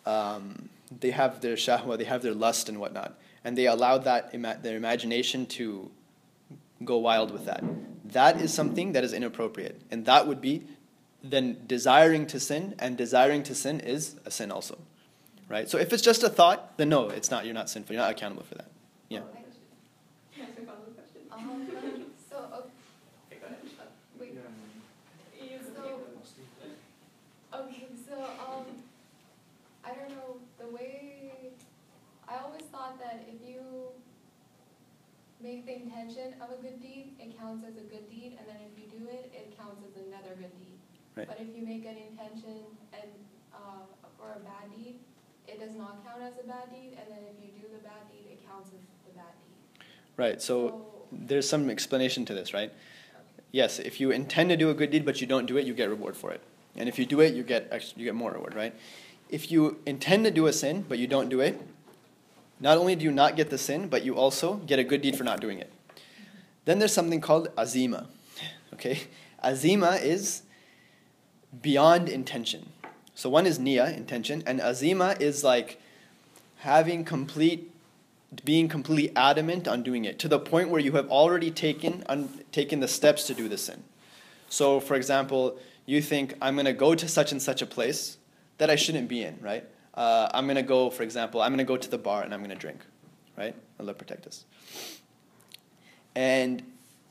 [0.06, 4.32] um, they have their shahwa, they have their lust and whatnot, and they allow that
[4.64, 5.92] their imagination to
[6.84, 7.64] go wild with that.
[8.06, 9.82] That is something that is inappropriate.
[9.92, 10.64] And that would be
[11.24, 14.78] then desiring to sin, and desiring to sin is a sin also.
[15.50, 15.70] Right?
[15.70, 17.94] So if it's just a thought, then no, it's not, you're not sinful.
[17.94, 18.68] You're not accountable for that.
[19.10, 19.20] Yeah.
[21.32, 21.66] Um,
[22.30, 23.38] so, okay,
[24.20, 24.38] wait.
[25.76, 25.82] So,
[27.54, 28.16] okay, so,
[28.48, 28.66] um,
[29.84, 31.30] I don't know, the way,
[32.28, 33.62] I always thought that if you
[35.46, 38.58] make the intention of a good deed, it counts as a good deed, and then
[38.66, 40.74] if you do it, it counts as another good deed.
[41.16, 41.28] Right.
[41.28, 43.10] But if you make an intention and
[43.54, 43.86] uh,
[44.18, 44.98] for a bad deed,
[45.48, 48.10] it does not count as a bad deed, and then if you do the bad
[48.10, 49.86] deed, it counts as the bad deed.
[50.18, 50.42] Right.
[50.42, 52.74] So, so there's some explanation to this, right?
[53.52, 55.74] Yes, if you intend to do a good deed but you don't do it, you
[55.76, 56.42] get reward for it,
[56.76, 58.74] and if you do it, you get you get more reward, right?
[59.30, 61.62] If you intend to do a sin but you don't do it,
[62.66, 65.16] not only do you not get the sin, but you also get a good deed
[65.16, 65.72] for not doing it.
[66.66, 68.08] Then there's something called azima.
[68.74, 69.02] Okay?
[69.44, 70.42] Azima is
[71.62, 72.72] beyond intention.
[73.14, 75.80] So one is niya, intention, and azima is like
[76.58, 77.72] having complete
[78.44, 82.28] being completely adamant on doing it to the point where you have already taken un,
[82.52, 83.84] taken the steps to do the sin.
[84.50, 88.18] So for example, you think I'm going to go to such and such a place
[88.58, 89.66] that I shouldn't be in, right?
[89.96, 92.34] Uh, I'm going to go, for example, I'm going to go to the bar and
[92.34, 92.80] I'm going to drink,
[93.38, 93.56] right?
[93.80, 94.46] Allah protect us.
[96.16, 96.64] And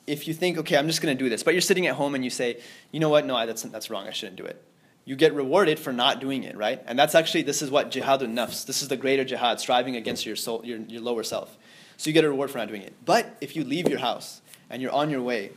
[0.07, 2.14] if you think, okay, I'm just going to do this, but you're sitting at home
[2.14, 2.61] and you say,
[2.92, 4.62] you know what, no, that's, that's wrong, I shouldn't do it.
[5.07, 6.83] You get rewarded for not doing it, right?
[6.87, 10.25] And that's actually, this is what jihadun nafs, this is the greater jihad, striving against
[10.25, 11.57] your, soul, your, your lower self.
[11.97, 12.94] So you get a reward for not doing it.
[13.05, 15.53] But if you leave your house and you're on your way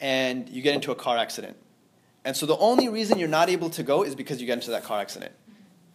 [0.00, 1.56] and you get into a car accident,
[2.24, 4.70] and so the only reason you're not able to go is because you get into
[4.70, 5.32] that car accident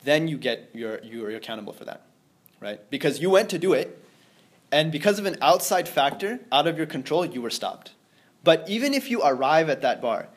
[0.04, 2.02] then you get your you're accountable for that,
[2.60, 2.80] right?
[2.90, 4.04] Because you went to do it,
[4.72, 7.92] and because of an outside factor out of your control, you were stopped.
[8.44, 10.28] But even if you arrive at that bar,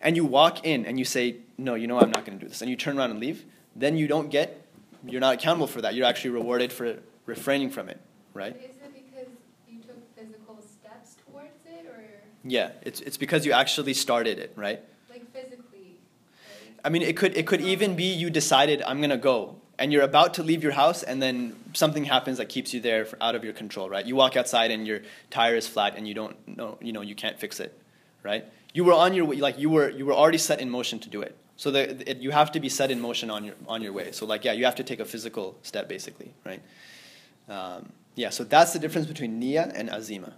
[0.00, 2.48] and you walk in and you say, "No, you know I'm not going to do
[2.48, 4.64] this," and you turn around and leave, then you don't get
[5.04, 5.94] you're not accountable for that.
[5.94, 8.00] You're actually rewarded for refraining from it,
[8.34, 8.52] right?
[8.54, 9.32] But is it because
[9.68, 12.04] you took physical steps towards it, or?
[12.44, 14.80] Yeah, it's it's because you actually started it, right?
[16.84, 20.02] I mean, it could it could even be you decided I'm gonna go, and you're
[20.02, 23.34] about to leave your house, and then something happens that keeps you there for, out
[23.34, 24.04] of your control, right?
[24.04, 27.14] You walk outside and your tire is flat, and you don't know, you know, you
[27.14, 27.78] can't fix it,
[28.22, 28.44] right?
[28.72, 31.08] You were on your way, like you were you were already set in motion to
[31.08, 31.36] do it.
[31.56, 34.12] So the, it, you have to be set in motion on your on your way.
[34.12, 36.62] So like yeah, you have to take a physical step basically, right?
[37.48, 40.32] Um, yeah, so that's the difference between niya and azima,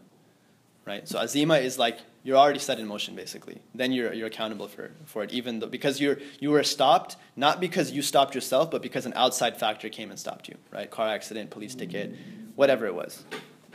[0.87, 1.07] right?
[1.09, 3.61] So azima is like you're already set in motion basically.
[3.75, 7.61] Then you're, you're accountable for, for it, even though, because you're, you were stopped, not
[7.61, 10.91] because you stopped yourself, but because an outside factor came and stopped you, right?
[10.91, 12.15] Car accident, police ticket,
[12.57, 13.25] whatever it was.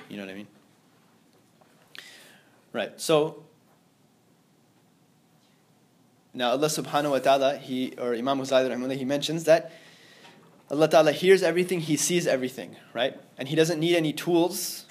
[0.09, 0.47] You know what I mean?
[2.71, 3.01] Right.
[3.01, 3.43] So
[6.33, 9.71] now Allah subhanahu wa ta'ala, he or Imam Ghazali he mentions that
[10.69, 13.19] Allah Ta'ala hears everything, He sees everything, right?
[13.37, 14.84] And He doesn't need any tools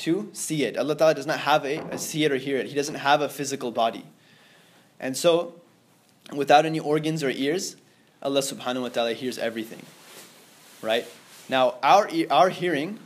[0.00, 0.76] to see it.
[0.76, 2.66] Allah Ta'ala does not have a, a see it or hear it.
[2.66, 4.04] He doesn't have a physical body.
[5.00, 5.54] And so,
[6.34, 7.76] without any organs or ears,
[8.22, 9.82] Allah subhanahu wa ta'ala hears everything.
[10.82, 11.06] Right?
[11.48, 12.98] Now, our, our hearing,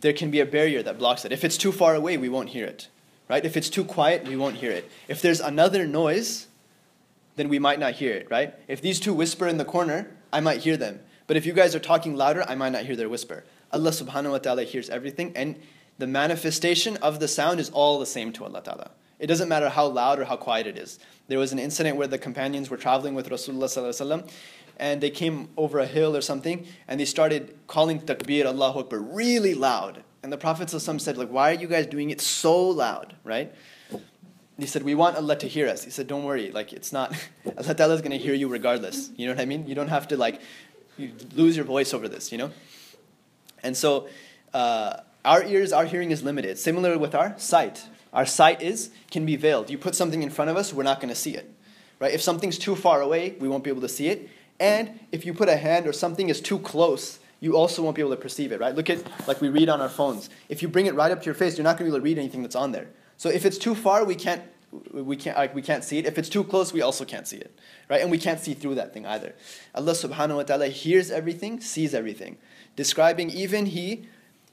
[0.00, 1.32] there can be a barrier that blocks it.
[1.32, 2.88] If it's too far away, we won't hear it.
[3.28, 3.44] Right?
[3.44, 4.90] If it's too quiet, we won't hear it.
[5.08, 6.46] If there's another noise,
[7.36, 8.54] then we might not hear it, right?
[8.66, 11.00] If these two whisper in the corner, I might hear them.
[11.26, 13.44] But if you guys are talking louder, I might not hear their whisper.
[13.72, 15.56] Allah subhanahu wa ta'ala hears everything, and
[15.98, 18.90] the manifestation of the sound is all the same to Allah ta'ala.
[19.18, 20.98] It doesn't matter how loud or how quiet it is.
[21.28, 24.30] There was an incident where the companions were traveling with Rasulullah
[24.78, 28.98] and they came over a hill or something and they started calling takbir Allahu Akbar
[28.98, 30.02] really loud.
[30.22, 33.54] And the Prophet said, like, why are you guys doing it so loud, right?
[34.58, 35.84] He said, we want Allah to hear us.
[35.84, 37.14] He said, don't worry, like it's not,
[37.58, 39.10] Allah Ta'ala is going to hear you regardless.
[39.16, 39.66] You know what I mean?
[39.66, 40.40] You don't have to like
[40.96, 42.50] you lose your voice over this, you know?
[43.62, 44.08] And so
[44.54, 46.58] uh, our ears, our hearing is limited.
[46.58, 47.88] Similar with our sight.
[48.12, 49.68] Our sight is can be veiled.
[49.68, 51.52] You put something in front of us, we're not going to see it.
[51.98, 52.14] Right?
[52.14, 54.30] If something's too far away, we won't be able to see it.
[54.60, 58.02] And if you put a hand or something is too close, you also won't be
[58.02, 58.74] able to perceive it, right?
[58.74, 60.30] Look at like we read on our phones.
[60.48, 61.98] If you bring it right up to your face, you're not going to be able
[61.98, 62.88] to read anything that's on there.
[63.18, 64.42] So if it's too far, we can't
[64.92, 66.06] we can't like, we can't see it.
[66.06, 67.56] If it's too close, we also can't see it,
[67.88, 68.00] right?
[68.00, 69.34] And we can't see through that thing either.
[69.74, 72.36] Allah Subhanahu wa Taala hears everything, sees everything,
[72.74, 74.06] describing even he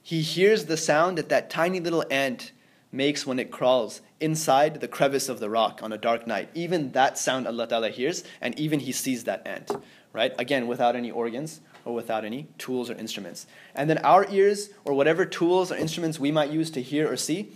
[0.04, 2.52] he hears the sound that that tiny little ant
[2.92, 6.50] makes when it crawls inside the crevice of the rock on a dark night.
[6.52, 9.70] Even that sound Allah Ta'ala hears, and even He sees that ant,
[10.12, 10.34] right?
[10.38, 13.46] Again, without any organs or without any tools or instruments.
[13.74, 17.16] And then our ears, or whatever tools or instruments we might use to hear or
[17.16, 17.52] see,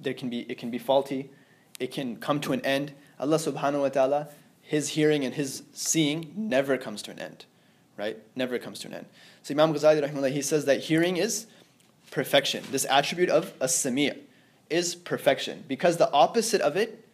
[0.00, 1.30] there can be, it can be faulty,
[1.78, 2.94] it can come to an end.
[3.20, 4.28] Allah subhanahu wa ta'ala,
[4.60, 7.44] His hearing and His seeing never comes to an end,
[7.96, 8.18] right?
[8.34, 9.06] Never comes to an end.
[9.44, 11.46] So Imam Ghazali, he says that hearing is
[12.10, 12.64] perfection.
[12.70, 13.68] This attribute of a
[14.68, 17.06] is perfection because the opposite of it,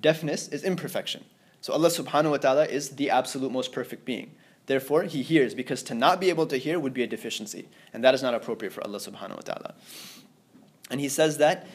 [0.00, 1.24] deafness, is imperfection.
[1.60, 4.30] So Allah subhanahu wa ta'ala is the absolute most perfect being.
[4.66, 8.04] Therefore, He hears because to not be able to hear would be a deficiency, and
[8.04, 9.74] that is not appropriate for Allah subhanahu wa ta'ala.
[10.90, 11.66] And He says that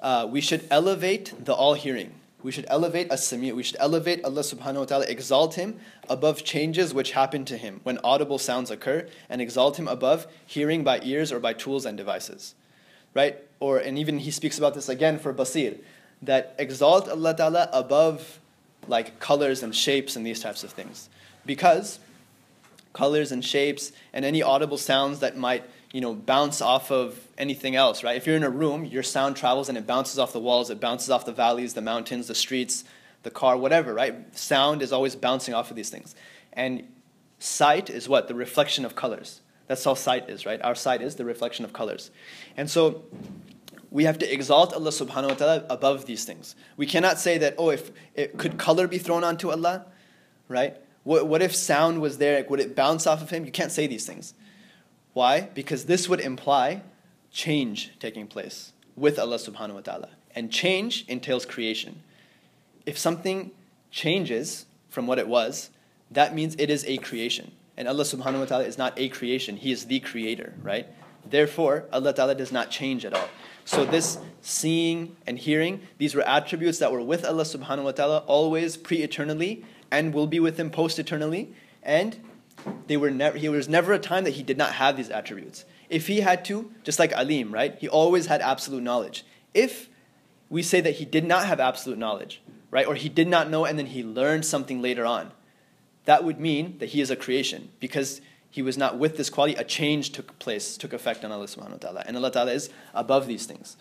[0.00, 2.14] uh, we should elevate the all hearing.
[2.42, 3.52] We should elevate as sami.
[3.52, 5.78] We should elevate Allah subhanahu wa ta'ala, exalt Him
[6.08, 10.82] above changes which happen to Him when audible sounds occur, and exalt Him above hearing
[10.82, 12.54] by ears or by tools and devices.
[13.14, 13.38] Right?
[13.60, 15.78] Or, and even He speaks about this again for Basir,
[16.22, 18.40] that exalt Allah ta'ala above
[18.88, 21.08] like colors and shapes and these types of things.
[21.46, 22.00] Because
[22.92, 27.74] colors and shapes and any audible sounds that might you know, bounce off of anything
[27.74, 28.16] else, right?
[28.16, 30.80] If you're in a room, your sound travels and it bounces off the walls, it
[30.80, 32.84] bounces off the valleys, the mountains, the streets,
[33.24, 34.14] the car, whatever, right?
[34.36, 36.14] Sound is always bouncing off of these things.
[36.52, 36.88] And
[37.40, 38.28] sight is what?
[38.28, 39.40] The reflection of colors.
[39.66, 40.62] That's all sight is, right?
[40.62, 42.10] Our sight is the reflection of colors.
[42.56, 43.04] And so
[43.90, 46.54] we have to exalt Allah subhanahu wa ta'ala above these things.
[46.76, 49.86] We cannot say that, oh, if it, could color be thrown onto Allah,
[50.48, 50.76] right?
[51.02, 52.44] What, what if sound was there?
[52.48, 53.44] Would it bounce off of Him?
[53.44, 54.34] You can't say these things.
[55.12, 55.42] Why?
[55.54, 56.82] Because this would imply
[57.32, 60.10] change taking place with Allah subhanahu wa ta'ala.
[60.34, 62.02] And change entails creation.
[62.86, 63.50] If something
[63.90, 65.70] changes from what it was,
[66.10, 67.52] that means it is a creation.
[67.76, 70.86] And Allah subhanahu wa ta'ala is not a creation, He is the creator, right?
[71.24, 73.28] Therefore, Allah ta'ala does not change at all.
[73.64, 78.18] So this seeing and hearing, these were attributes that were with Allah subhanahu wa ta'ala
[78.26, 81.54] always pre-eternally and will be with him post-eternally.
[81.82, 82.18] And
[82.88, 85.64] they were never, he was never a time that he did not have these attributes.
[85.92, 87.76] If he had to, just like Alim, right?
[87.78, 89.24] He always had absolute knowledge.
[89.54, 89.88] If
[90.48, 92.86] we say that he did not have absolute knowledge, right?
[92.86, 95.32] Or he did not know and then he learned something later on,
[96.04, 99.54] that would mean that he is a creation because he was not with this quality.
[99.54, 102.04] A change took place, took effect on Allah subhanahu wa ta'ala.
[102.06, 103.76] And Allah ta'ala is above these things.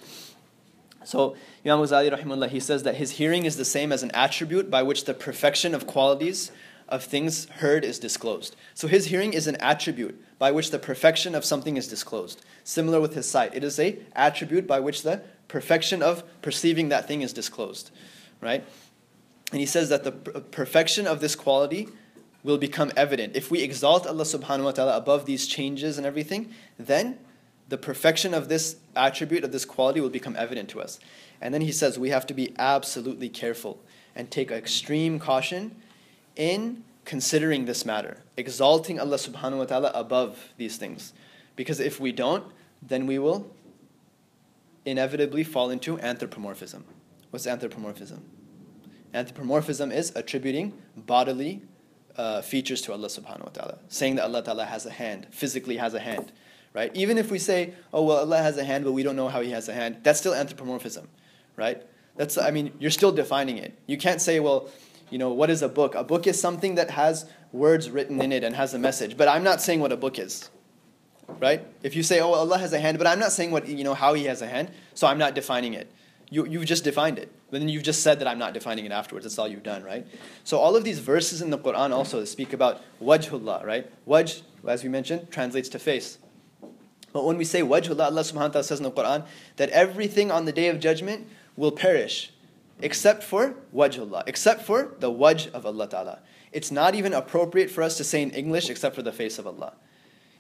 [1.04, 1.36] So
[1.66, 4.84] Imam Ghazali rahimahullah, he says that his hearing is the same as an attribute by
[4.84, 6.52] which the perfection of qualities
[6.92, 8.56] of things heard is disclosed.
[8.76, 12.44] So his hearing is an attribute by which the perfection of something is disclosed.
[12.64, 17.08] Similar with his sight, it is a attribute by which the perfection of perceiving that
[17.08, 17.92] thing is disclosed,
[18.42, 18.64] right?
[19.52, 21.90] And he says that the perfection of this quality
[22.44, 26.54] will become evident if we exalt Allah subhanahu wa ta'ala above these changes and everything,
[26.78, 27.20] then
[27.70, 31.00] the perfection of this attribute, of this quality, will become evident to us.
[31.40, 33.80] And then he says we have to be absolutely careful
[34.16, 35.76] and take extreme caution
[36.42, 41.14] in considering this matter, exalting Allah subhanahu wa ta'ala above these things.
[41.56, 42.44] Because if we don't,
[42.82, 43.46] then we will
[44.84, 46.84] inevitably fall into anthropomorphism.
[47.30, 48.24] What's anthropomorphism?
[49.14, 51.62] Anthropomorphism is attributing bodily
[52.18, 55.78] uh, features to Allah subhanahu wa ta'ala, saying that Allah ta'ala has a hand, physically
[55.78, 56.32] has a hand,
[56.74, 56.90] right?
[56.96, 59.42] Even if we say, oh, well, Allah has a hand, but we don't know how
[59.42, 61.08] He has a hand, that's still anthropomorphism,
[61.56, 61.84] right?
[62.16, 63.78] That's, I mean, you're still defining it.
[63.86, 64.72] You can't say, well,
[65.12, 65.94] you know, what is a book?
[65.94, 69.28] A book is something that has words written in it and has a message, but
[69.28, 70.50] I'm not saying what a book is,
[71.40, 71.68] right?
[71.84, 73.94] If you say, oh, Allah has a hand, but I'm not saying what, you know,
[73.94, 75.92] how He has a hand, so I'm not defining it.
[76.30, 77.30] You, you've just defined it.
[77.52, 79.26] But then you've just said that I'm not defining it afterwards.
[79.26, 80.08] That's all you've done, right?
[80.46, 83.92] So all of these verses in the Quran also speak about wajhullah, right?
[84.08, 86.18] Wajh, as we mentioned, translates to face.
[87.12, 89.26] But when we say wajhullah, Allah subhanahu wa ta'ala says in the Quran
[89.58, 92.32] that everything on the day of judgment will perish
[92.82, 96.20] except for wajhullah, except for the wajh of Allah ta'ala.
[96.52, 99.48] It's not even appropriate for us to say in English except for the face of
[99.48, 99.74] Allah.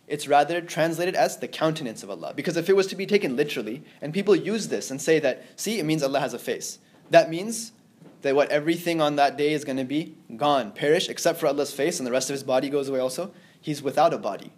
[0.07, 2.33] It's rather translated as the countenance of Allah.
[2.35, 5.43] Because if it was to be taken literally, and people use this and say that,
[5.55, 6.79] see, it means Allah has a face,
[7.09, 7.71] that means
[8.21, 11.73] that what everything on that day is going to be gone, perish, except for Allah's
[11.73, 13.31] face, and the rest of his body goes away also.
[13.61, 14.51] He's without a body,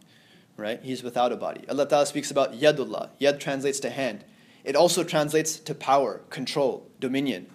[0.58, 0.80] right?
[0.82, 1.66] He's without a body.
[1.70, 3.10] Allah Ta'ala speaks about yadullah.
[3.22, 4.26] Yad translates to hand.
[4.64, 7.48] It also translates to power, control, dominion,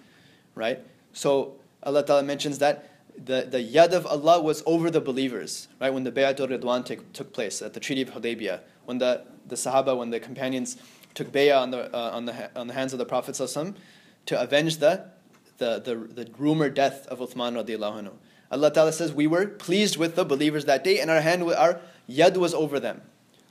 [0.55, 0.79] right?
[1.13, 5.93] So Allah Ta'ala mentions that the, the yad of Allah was over the believers, right?
[5.93, 9.55] When the Bay'at al-Ridwan took, took place at the Treaty of Hudaybiyah, when the, the
[9.55, 10.77] Sahaba, when the companions
[11.13, 14.77] took bay'ah on the, uh, on, the, on the hands of the Prophet to avenge
[14.77, 15.05] the,
[15.57, 18.13] the, the, the rumored death of Uthman radiallahu anhu.
[18.51, 21.81] Allah Ta'ala says, we were pleased with the believers that day and our hand, our
[22.09, 23.01] yad was over them.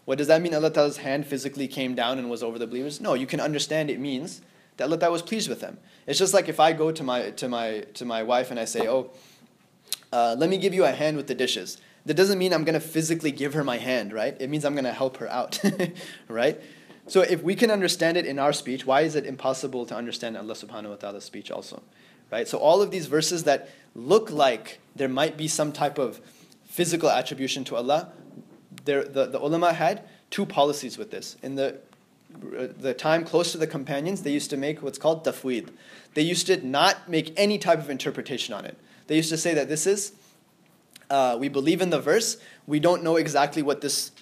[0.05, 0.55] What does that mean?
[0.55, 3.01] Allah Ta'ala's hand physically came down and was over the believers?
[3.01, 4.40] No, you can understand it means
[4.79, 5.79] that Allah was pleased with them.
[6.07, 8.64] It's just like if I go to my, to my, to my wife and I
[8.64, 9.11] say, oh,
[10.12, 11.79] uh, let me give you a hand with the dishes.
[12.07, 14.35] That doesn't mean I'm going to physically give her my hand, right?
[14.41, 15.61] It means I'm going to help her out,
[16.29, 16.61] right?
[17.09, 20.37] So if we can understand it in our speech, why is it impossible to understand
[20.37, 21.83] Allah subhanahu wa ta'ala's speech also?
[22.31, 22.47] Right?
[22.47, 26.20] So all of these verses that look like there might be some type of
[26.66, 28.12] physical attribution to Allah,
[28.85, 31.37] there, the, the ulama had two policies with this.
[31.43, 31.79] In the,
[32.41, 35.68] the time close to the companions, they used to make what's called tafweed.
[36.14, 38.76] They used to not make any type of interpretation on it.
[39.07, 40.12] They used to say that this is,
[41.11, 42.36] uh, we believe in the verse,
[42.66, 44.12] we don't know exactly what this,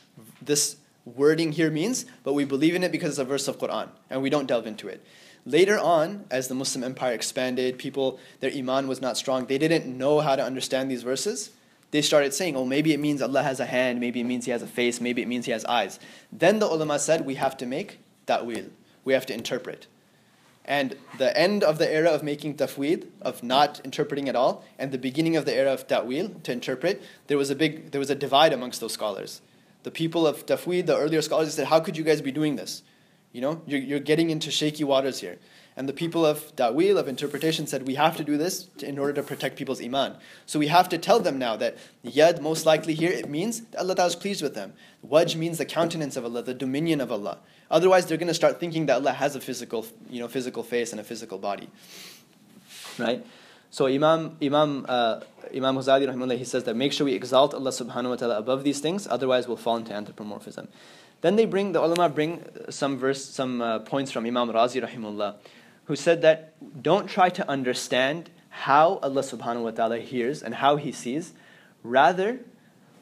[0.40, 3.88] this wording here means, but we believe in it because it's a verse of Quran,
[4.10, 5.04] and we don't delve into it.
[5.44, 9.86] Later on, as the Muslim empire expanded, people, their iman was not strong, they didn't
[9.86, 11.50] know how to understand these verses.
[11.92, 14.50] They started saying, oh, maybe it means Allah has a hand, maybe it means He
[14.50, 16.00] has a face, maybe it means He has eyes.
[16.32, 18.66] Then the ulama said, we have to make ta'wil,
[19.04, 19.86] we have to interpret.
[20.64, 24.90] And the end of the era of making tafweed, of not interpreting at all, and
[24.90, 28.10] the beginning of the era of ta'wil, to interpret, there was a big, there was
[28.10, 29.40] a divide amongst those scholars.
[29.84, 32.82] The people of tafweed, the earlier scholars, said, how could you guys be doing this?
[33.32, 35.38] You know, you're, you're getting into shaky waters here.
[35.76, 38.98] And the people of ta'wil, of interpretation, said, we have to do this to, in
[38.98, 40.16] order to protect people's iman.
[40.46, 43.78] So we have to tell them now that yad, most likely here, it means that
[43.78, 44.72] Allah is pleased with them.
[45.06, 47.38] Wajh means the countenance of Allah, the dominion of Allah.
[47.70, 50.92] Otherwise, they're going to start thinking that Allah has a physical, you know, physical face
[50.92, 51.68] and a physical body.
[52.98, 53.24] Right?
[53.70, 55.20] So Imam Imam uh,
[55.54, 58.64] Imam Ghazali rahimahullah, he says that make sure we exalt Allah subhanahu wa ta'ala above
[58.64, 60.68] these things, otherwise we'll fall into anthropomorphism.
[61.20, 65.34] Then they bring the ulama bring some verse some uh, points from Imam Razi rahimahullah,
[65.84, 70.76] who said that don't try to understand how Allah subhanahu wa ta'ala hears and how
[70.76, 71.32] he sees,
[71.82, 72.40] rather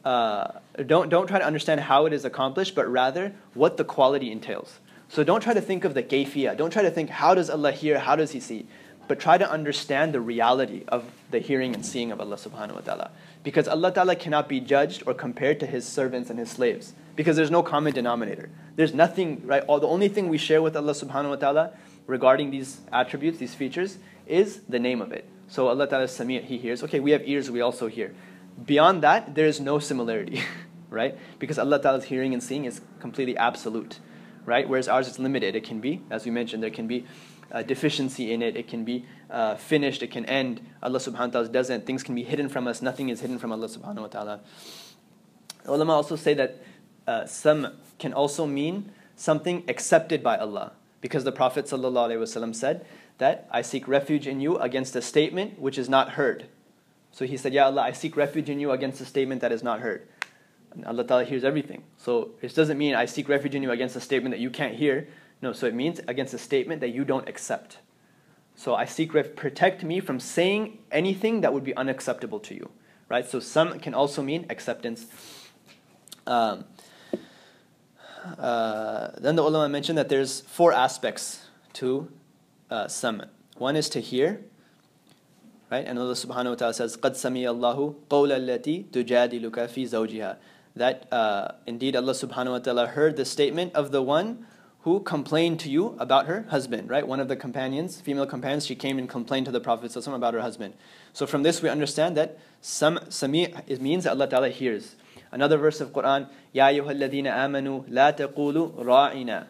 [0.04, 4.30] uh, don't, don't try to understand how it is accomplished, but rather what the quality
[4.30, 4.78] entails.
[5.08, 6.56] So don't try to think of the kayfiyah.
[6.56, 7.98] Don't try to think, how does Allah hear?
[7.98, 8.66] How does He see?
[9.06, 12.80] But try to understand the reality of the hearing and seeing of Allah subhanahu wa
[12.80, 13.10] ta'ala.
[13.42, 16.94] Because Allah ta'ala cannot be judged or compared to His servants and His slaves.
[17.14, 18.50] Because there's no common denominator.
[18.76, 19.62] There's nothing, right?
[19.64, 21.72] All, the only thing we share with Allah subhanahu wa ta'ala
[22.06, 25.26] regarding these attributes, these features, is the name of it.
[25.48, 26.82] So Allah ta'ala is Sami' He hears.
[26.82, 28.14] Okay, we have ears, we also hear.
[28.62, 30.42] Beyond that, there is no similarity,
[30.90, 31.18] right?
[31.38, 33.98] Because Allah Ta'ala's hearing and seeing is completely absolute,
[34.44, 34.68] right?
[34.68, 35.56] Whereas ours is limited.
[35.56, 37.04] It can be, as we mentioned, there can be
[37.50, 38.56] a deficiency in it.
[38.56, 40.02] It can be uh, finished.
[40.02, 40.60] It can end.
[40.82, 41.86] Allah Subhanahu wa Taala doesn't.
[41.86, 42.80] Things can be hidden from us.
[42.80, 44.40] Nothing is hidden from Allah Subhanahu wa Taala.
[45.66, 46.62] Ulama also say that
[47.06, 52.86] uh, some can also mean something accepted by Allah, because the Prophet ﷺ said
[53.18, 56.46] that I seek refuge in you against a statement which is not heard.
[57.14, 59.62] So he said, Ya Allah, I seek refuge in you against a statement that is
[59.62, 60.08] not heard.
[60.72, 61.84] And Allah Ta'ala hears everything.
[61.96, 64.74] So it doesn't mean I seek refuge in you against a statement that you can't
[64.74, 65.06] hear.
[65.40, 67.78] No, so it means against a statement that you don't accept.
[68.56, 72.70] So I seek ref- protect me from saying anything that would be unacceptable to you.
[73.08, 73.24] Right?
[73.24, 75.06] So some can also mean acceptance.
[76.26, 76.64] Um,
[78.36, 82.10] uh, then the ulama mentioned that there's four aspects to
[82.70, 82.88] uh.
[83.56, 84.40] One is to hear,
[85.73, 85.85] right?
[85.85, 90.37] And Allah subhanahu wa ta'ala says, قَدْ سَمِيَ اللَّهُ قَوْلَ الَّتِي تُجَادِلُكَ فِي زَوْجِهَا
[90.75, 94.45] That uh, indeed Allah subhanahu wa ta'ala heard the statement of the one
[94.83, 97.05] who complained to you about her husband, right?
[97.05, 100.39] One of the companions, female companions, she came and complained to the Prophet about her
[100.39, 100.73] husband.
[101.11, 104.95] So from this we understand that sam, sami it means that Allah Ta'ala hears.
[105.31, 109.47] Another verse of Quran, Ya ayyuhalladhina amanu la taqulu ra'ina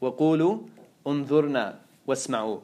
[0.00, 0.68] wa qulu
[1.04, 1.76] unzurna
[2.06, 2.60] wasma'u.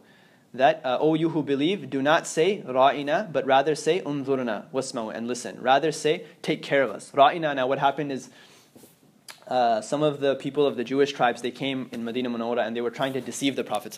[0.54, 5.14] That, uh, O you who believe, do not say ra'ina, but rather say unzurna wasma'u,
[5.14, 5.62] and listen.
[5.62, 7.12] Rather say, take care of us.
[7.12, 8.30] Ra'ina, now what happened is,
[9.47, 12.76] uh, some of the people of the Jewish tribes, they came in Medina Munawwara and
[12.76, 13.97] they were trying to deceive the Prophet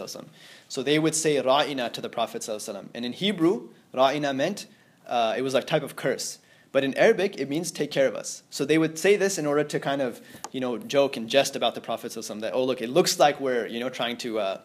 [0.70, 4.68] So they would say ra'ina to the Prophet And in Hebrew, ra'ina meant,
[5.08, 6.40] uh, it was a type of curse.
[6.72, 8.44] But in Arabic, it means take care of us.
[8.50, 10.22] So they would say this in order to kind of,
[10.54, 13.68] you know, joke and jest about the Prophet that, oh, look, it looks like we're,
[13.68, 14.60] you know, trying to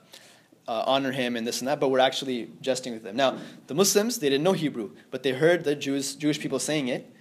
[0.68, 3.16] uh, honor him and this and that, but we're actually jesting with them.
[3.16, 6.88] Now, the Muslims, they didn't know Hebrew, but they heard the Jews, Jewish people saying
[6.88, 7.12] it,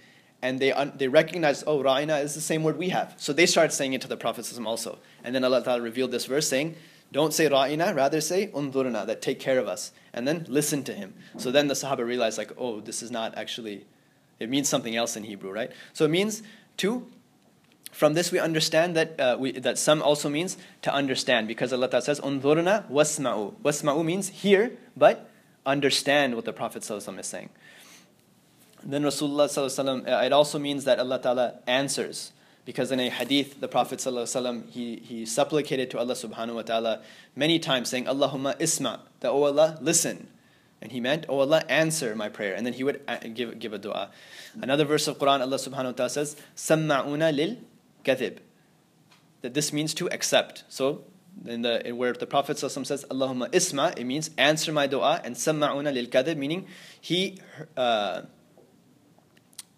[0.42, 3.14] and they, un- they recognized, oh, ra'ina is the same word we have.
[3.16, 4.98] So they started saying it to the Prophet also.
[5.24, 6.76] And then Allah Ta'ala revealed this verse saying,
[7.12, 9.92] don't say ra'ina, rather say undurna, that take care of us.
[10.12, 11.14] And then listen to him.
[11.38, 13.86] So then the Sahaba realized, like, oh, this is not actually
[14.38, 15.70] it means something else in Hebrew, right?
[15.92, 16.42] So it means
[16.78, 17.06] to.
[17.95, 21.89] From this, we understand that uh, we, that some also means to understand, because Allah
[21.89, 25.29] Ta'ala says, "Unzurna wasma'u." Wasma'u means hear, but
[25.65, 27.49] understand what the Prophet ﷺ is saying.
[28.83, 32.31] Then Rasulullah ﷺ, uh, it also means that Allah Ta'ala answers.
[32.63, 37.01] Because in a hadith, the Prophet ﷺ, he, he supplicated to Allah subhanahu wa ta'ala
[37.35, 40.27] many times saying, Allahumma isma, that, O Allah, listen.
[40.81, 42.53] And he meant, Oh Allah, answer my prayer.
[42.53, 44.09] And then he would uh, give, give a dua.
[44.61, 47.57] Another verse of Quran, Allah subhanahu wa ta'ala says, Samma'una lil
[48.06, 48.38] kathib.
[49.42, 50.64] That this means to accept.
[50.68, 51.04] So,
[51.44, 52.74] in the in where the Prophet says,
[53.10, 56.66] Allahumma isma, it means answer my dua, and samma'una lil kadhib, meaning
[57.00, 57.38] he,
[57.76, 58.22] uh,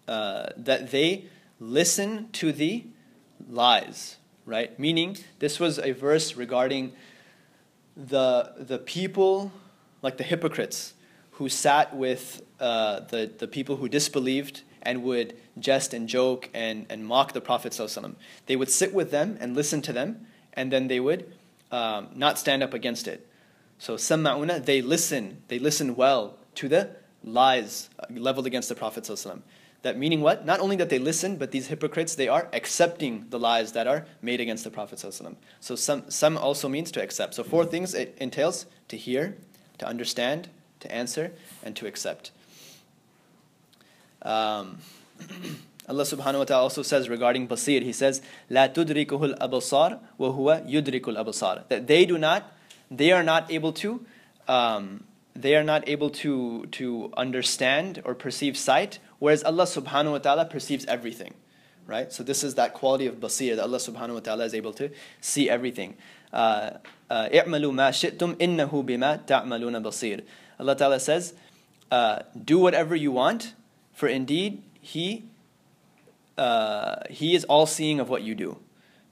[0.07, 1.25] uh, that they
[1.59, 2.85] listen to the
[3.49, 4.77] lies, right?
[4.79, 6.93] Meaning, this was a verse regarding
[7.95, 9.51] the, the people
[10.01, 10.93] like the hypocrites
[11.31, 16.85] who sat with uh, the, the people who disbelieved and would jest and joke and,
[16.89, 17.79] and mock the Prophet.
[18.45, 21.31] They would sit with them and listen to them, and then they would
[21.71, 23.27] um, not stand up against it.
[23.77, 29.09] So, samma'una, they listen, they listen well to the lies leveled against the Prophet.
[29.81, 30.45] That meaning what?
[30.45, 34.05] Not only that they listen, but these hypocrites, they are accepting the lies that are
[34.21, 34.99] made against the Prophet.
[34.99, 37.35] So, some, some also means to accept.
[37.35, 39.37] So, four things it entails to hear,
[39.77, 40.49] to understand,
[40.81, 41.31] to answer,
[41.63, 42.31] and to accept.
[44.22, 44.78] Um,
[45.86, 50.66] Allah subhanahu wa ta'ala also says regarding Basir, He says, La tudrikuhul abasar wa huwa
[50.68, 51.68] yudrikul abasar.
[51.68, 52.52] That they do not,
[52.90, 54.04] they are not able to,
[54.48, 55.04] um,
[55.36, 60.46] they are not able to, to understand or perceive sight, whereas Allah subhanahu wa ta'ala
[60.46, 61.34] perceives everything.
[61.86, 62.10] Right?
[62.10, 64.90] So this is that quality of basir that Allah subhanahu wa ta'ala is able to
[65.20, 65.96] see everything.
[66.32, 66.78] Uh,
[67.10, 70.22] اعملوا ما شئتم إنه بما تعملون بصير.
[70.58, 71.34] Allah Ta'ala says,
[71.90, 73.54] uh, do whatever you want,
[73.99, 75.25] for indeed He
[76.37, 78.55] uh, He is all seeing of what you do.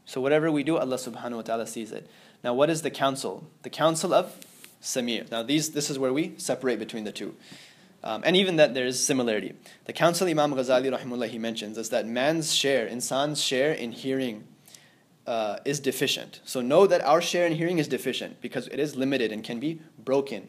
[0.05, 2.09] So whatever we do, Allah Subhanahu wa Ta'ala sees it.
[2.41, 3.43] Now what is the counsel?
[3.63, 4.33] The counsel of
[4.79, 5.25] Sami'.
[5.29, 7.35] Now these this is where we separate between the two.
[8.01, 9.55] Um, and even that there is similarity.
[9.83, 14.45] The counsel Imam Ghazali rahimullah he mentions is that man's share, insan's share in hearing
[15.25, 16.39] uh, is deficient.
[16.45, 19.59] So know that our share in hearing is deficient because it is limited and can
[19.59, 20.47] be broken.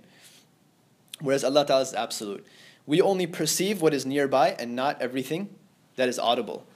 [1.21, 2.47] Whereas Allah Ta'ala is absolute.
[2.89, 5.51] We only perceive what is nearby and not everything
[5.97, 6.67] that is audible.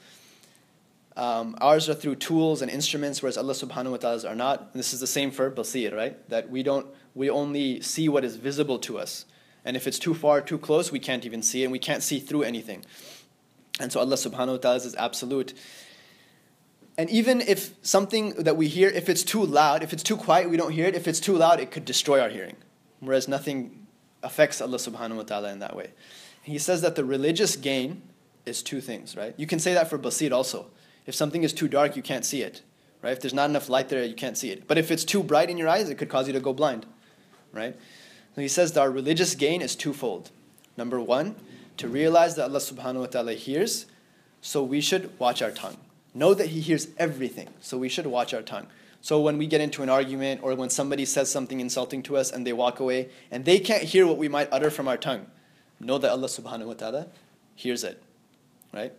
[1.17, 4.61] Um, ours are through tools and instruments, whereas Allah subhanahu wa ta'ala's are not.
[4.61, 6.29] And this is the same for basir, right?
[6.29, 9.25] That we don't we only see what is visible to us.
[9.65, 12.03] And if it's too far, too close, we can't even see it, and we can't
[12.03, 12.85] see through anything.
[13.81, 15.55] And so Allah subhanahu wa ta'ala is absolute.
[16.99, 20.51] And even if something that we hear, if it's too loud, if it's too quiet,
[20.51, 20.95] we don't hear it.
[20.95, 22.57] If it's too loud, it could destroy our hearing.
[23.01, 23.82] Whereas nothing
[24.23, 25.91] affects Allah subhanahu wa ta'ala in that way.
[26.43, 28.03] He says that the religious gain
[28.47, 29.35] is two things, right?
[29.37, 30.67] You can say that for basir also.
[31.07, 32.63] If something is too dark, you can't see it,
[33.03, 33.13] right?
[33.13, 34.67] If there's not enough light there, you can't see it.
[34.67, 36.87] But if it's too bright in your eyes, it could cause you to go blind,
[37.53, 37.77] right?
[38.35, 40.31] So he says that our religious gain is twofold.
[40.77, 41.37] Number one,
[41.77, 43.87] to realize that Allah subhanahu wa ta'ala hears,
[44.41, 45.77] so we should watch our tongue
[46.15, 47.49] know that He hears everything.
[47.61, 48.67] So we should watch our tongue.
[49.03, 52.31] So when we get into an argument or when somebody says something insulting to us
[52.31, 55.27] and they walk away and they can't hear what we might utter from our tongue,
[55.81, 57.09] know that Allah subhanahu wa ta'ala
[57.57, 58.01] hears it.
[58.73, 58.93] Right?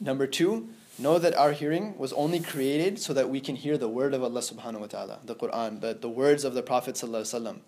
[0.00, 3.88] Number two, know that our hearing was only created so that we can hear the
[3.88, 7.58] word of Allah subhanahu wa ta'ala, the Quran, the, the words of the Prophet sallallahu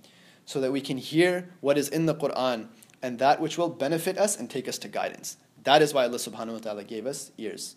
[0.47, 2.69] so that we can hear what is in the Quran
[3.03, 5.37] and that which will benefit us and take us to guidance.
[5.65, 7.77] That is why Allah subhanahu wa ta'ala gave us ears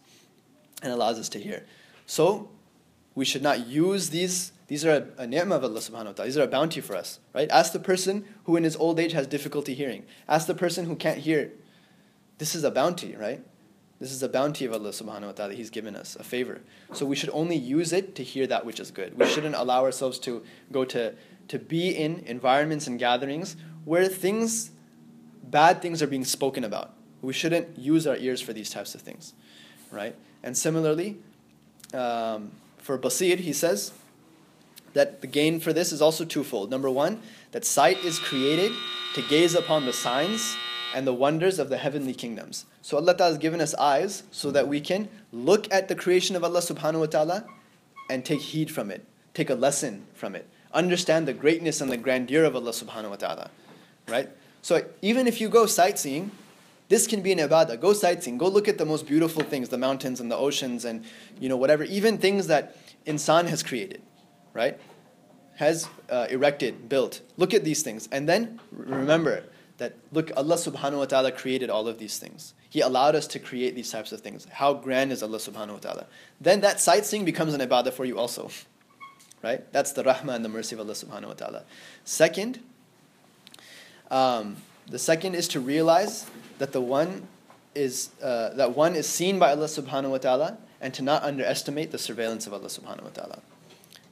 [0.82, 1.66] and allows us to hear.
[2.06, 2.50] So
[3.16, 6.26] we should not use these these are a, a ni'mah of Allah subhanahu wa ta'ala.
[6.26, 7.20] These are a bounty for us.
[7.34, 7.50] Right?
[7.52, 10.04] Ask the person who in his old age has difficulty hearing.
[10.28, 11.52] Ask the person who can't hear.
[12.40, 13.44] This is a bounty, right?
[14.00, 15.50] This is a bounty of Allah subhanahu wa ta'ala.
[15.50, 16.62] That He's given us a favor.
[16.94, 19.18] So we should only use it to hear that which is good.
[19.18, 21.14] We shouldn't allow ourselves to go to,
[21.50, 23.56] to be in environments and gatherings
[23.86, 24.72] where things,
[25.44, 26.94] bad things are being spoken about.
[27.22, 29.34] We shouldn't use our ears for these types of things.
[29.92, 30.16] Right?
[30.42, 31.20] And similarly,
[31.94, 32.52] um,
[32.84, 33.94] for Basir, he says
[34.92, 36.70] that the gain for this is also twofold.
[36.70, 37.22] Number one,
[37.54, 38.74] that sight is created
[39.16, 40.58] to gaze upon the signs
[40.94, 42.66] and the wonders of the heavenly kingdoms.
[42.82, 46.36] So Allah Ta'ala has given us eyes so that we can look at the creation
[46.36, 47.46] of Allah subhanahu wa ta'ala
[48.10, 51.98] and take heed from it, take a lesson from it, understand the greatness and the
[51.98, 53.50] grandeur of Allah subhanahu wa ta'ala.
[54.10, 54.30] Right?
[54.62, 56.32] So even if you go sightseeing,
[56.94, 57.80] this can be an ibadah.
[57.80, 58.38] Go sightseeing.
[58.38, 61.04] Go look at the most beautiful things, the mountains and the oceans and
[61.40, 62.78] you know whatever, even things that
[63.08, 64.04] insan has created,
[64.54, 64.80] right?
[65.56, 67.22] Has uh, erected, built.
[67.36, 69.44] Look at these things, and then remember
[69.78, 72.54] that look, Allah subhanahu wa ta'ala created all of these things.
[72.70, 74.46] He allowed us to create these types of things.
[74.52, 76.06] How grand is Allah subhanahu wa ta'ala?
[76.40, 78.52] Then that sightseeing becomes an ibadah for you also.
[79.44, 79.62] Right?
[79.74, 81.64] That's the rahmah and the mercy of Allah subhanahu wa ta'ala.
[82.06, 82.60] Second,
[84.10, 84.56] um,
[84.94, 86.30] the second is to realize
[86.60, 87.28] that the one
[87.74, 91.90] is uh, that one is seen by Allah subhanahu wa ta'ala and to not underestimate
[91.90, 93.42] the surveillance of Allah subhanahu wa ta'ala.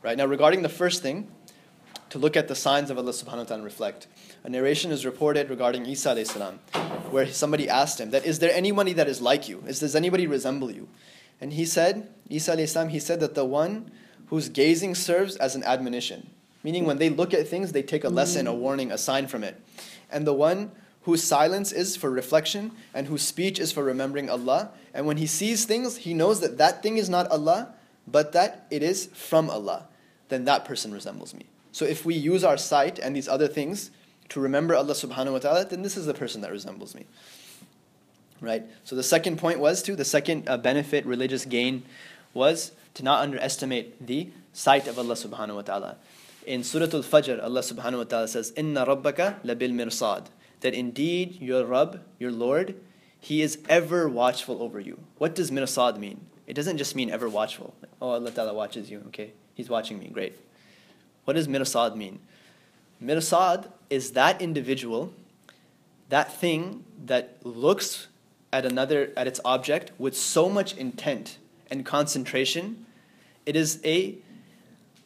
[0.02, 0.18] Right?
[0.18, 1.30] Now regarding the first thing,
[2.10, 4.08] to look at the signs of Allah subhanahu wa ta'ala and reflect.
[4.44, 6.58] A narration is reported regarding Isa salam,
[7.12, 9.64] where somebody asked him that is there anybody that is like you?
[9.68, 10.90] Is does anybody resemble you?
[11.40, 13.92] And he said, Isa salam, he said that the one
[14.34, 16.32] whose gazing serves as an admonition.
[16.64, 19.44] Meaning when they look at things, they take a lesson, a warning, a sign from
[19.44, 19.62] it.
[20.12, 20.72] And the one
[21.04, 24.70] whose silence is for reflection and whose speech is for remembering Allah.
[24.94, 27.74] And when he sees things, he knows that that thing is not Allah,
[28.08, 29.88] but that it is from Allah.
[30.30, 31.46] Then that person resembles me.
[31.72, 33.92] So if we use our sight and these other things
[34.30, 37.06] to remember Allah subhanahu wa ta'ala, then this is the person that resembles me.
[38.40, 38.64] Right?
[38.84, 41.84] So the second point was to, the second uh, benefit, religious gain,
[42.34, 45.98] was to not underestimate the sight of Allah subhanahu wa ta'ala.
[46.46, 50.26] In Surah Al-Fajr, Allah subhanahu wa ta'ala says, Inna rabbaka labil mirsad.
[50.62, 52.76] That indeed your Rabb, your Lord,
[53.20, 55.00] He is ever watchful over you.
[55.18, 56.26] What does mirsad mean?
[56.48, 57.76] It doesn't just mean ever watchful.
[58.02, 59.34] oh, Allah ta'ala watches you, okay?
[59.54, 60.34] He's watching me, great.
[61.26, 62.20] What does mirsad mean?
[63.02, 65.14] Mirsad is that individual,
[66.10, 68.08] that thing that looks
[68.52, 71.38] at another, at its object with so much intent
[71.70, 72.86] and concentration.
[73.46, 74.18] It is a,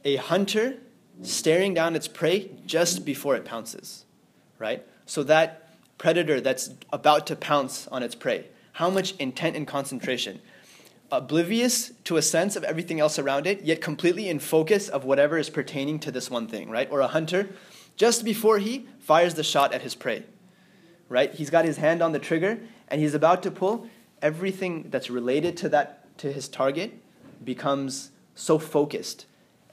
[0.04, 0.78] a hunter
[1.22, 4.06] staring down its prey just before it pounces,
[4.60, 4.86] right?
[5.06, 10.42] So that predator that's about to pounce on its prey, how much intent and concentration?
[11.12, 15.38] Oblivious to a sense of everything else around it, yet completely in focus of whatever
[15.38, 16.90] is pertaining to this one thing, right?
[16.92, 17.50] Or a hunter,
[17.96, 20.24] just before he fires the shot at his prey,
[21.08, 21.34] right?
[21.34, 22.60] He's got his hand on the trigger
[22.90, 23.88] and he's about to pull.
[24.22, 26.94] Everything that's related to that, to his target,
[27.44, 29.26] becomes so focused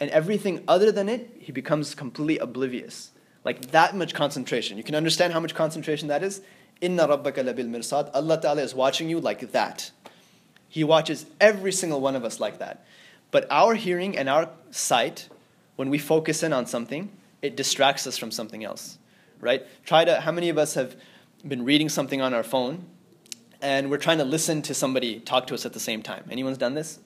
[0.03, 3.12] and everything other than it, he becomes completely oblivious.
[3.44, 4.76] Like that much concentration.
[4.76, 6.42] You can understand how much concentration that is?
[6.80, 8.11] Inna rabbaka labil mirsad.
[8.12, 9.92] Allah Ta'ala is watching you like that.
[10.68, 12.84] He watches every single one of us like that.
[13.30, 15.28] But our hearing and our sight,
[15.76, 17.09] when we focus in on something,
[17.40, 18.98] it distracts us from something else.
[19.38, 19.64] Right?
[19.86, 20.96] Try to how many of us have
[21.46, 22.86] been reading something on our phone
[23.61, 26.24] and we're trying to listen to somebody talk to us at the same time.
[26.28, 26.98] Anyone's done this?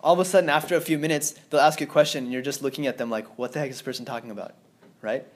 [0.00, 2.42] All of a sudden, after a few minutes, they'll ask you a question, and you're
[2.42, 4.54] just looking at them like, what the heck is this person talking about?
[5.02, 5.26] Right?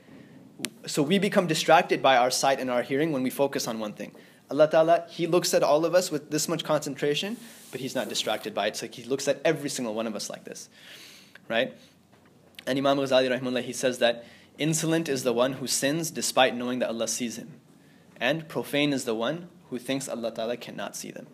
[0.86, 3.92] So we become distracted by our sight and our hearing when we focus on one
[3.92, 4.12] thing.
[4.50, 7.36] Allah Ta'ala, He looks at all of us with this much concentration,
[7.70, 8.76] but He's not distracted by it.
[8.76, 10.68] So He looks at every single one of us like this.
[11.48, 11.74] Right?
[12.66, 14.24] And Imam Ghazali, rahimahullah, he says that
[14.58, 17.54] insolent is the one who sins despite knowing that Allah sees him.
[18.20, 21.26] And profane is the one who thinks Allah Ta'ala cannot see them.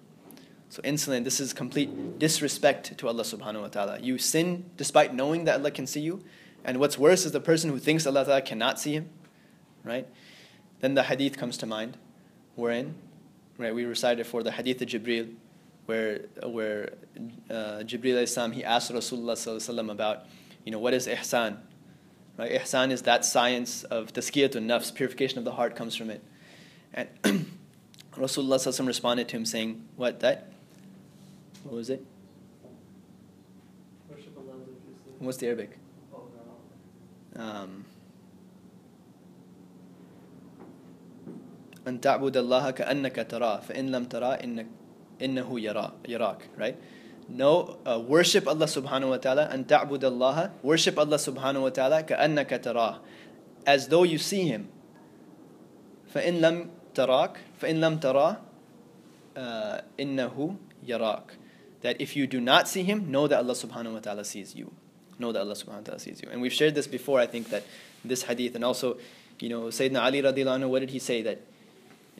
[0.70, 4.00] So insolent, this is complete disrespect to Allah subhanahu wa ta'ala.
[4.00, 6.22] You sin despite knowing that Allah can see you.
[6.64, 9.08] And what's worse is the person who thinks Allah ta'ala cannot see him.
[9.82, 10.06] Right?
[10.80, 11.96] Then the hadith comes to mind,
[12.54, 12.94] wherein
[13.56, 15.34] right, we recited for the hadith of Jibreel,
[15.86, 16.92] where where
[17.50, 20.26] uh, Jibril Islam he asked Rasulullah about,
[20.64, 21.56] you know, what is ihsan?
[22.36, 22.52] Right?
[22.52, 26.22] Ihsan is that science of tazkiyatun nafs, purification of the heart comes from it.
[26.92, 27.08] And
[28.12, 30.52] Rasulullah responded to him saying, what that?
[31.63, 32.05] What was it?
[35.19, 35.79] What's the Arabic?
[37.35, 37.85] Um,
[41.87, 44.67] أن تعبد الله كأنك تراه فإن لم تراه إنك
[45.21, 46.75] إنه يرى يراك right
[47.29, 52.03] no uh, worship Allah subhanahu wa ta'ala and ta'bud Allah worship Allah subhanahu wa ta'ala
[52.03, 52.99] كأنك تراه
[53.67, 54.67] as though you see him
[56.13, 58.37] فإن لم تراك فإن لم تراه
[59.35, 61.27] uh, إنه يراك
[61.82, 64.72] that if you do not see him know that Allah subhanahu wa ta'ala sees you
[65.18, 67.50] know that Allah subhanahu wa ta'ala sees you and we've shared this before I think
[67.50, 67.64] that
[68.04, 68.98] this hadith and also
[69.40, 71.40] you know Sayyidina Ali radiallahu anhu what did he say that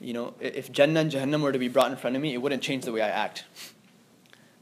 [0.01, 2.37] you know, if Jannah and Jahannam were to be brought in front of me, it
[2.37, 3.45] wouldn't change the way I act.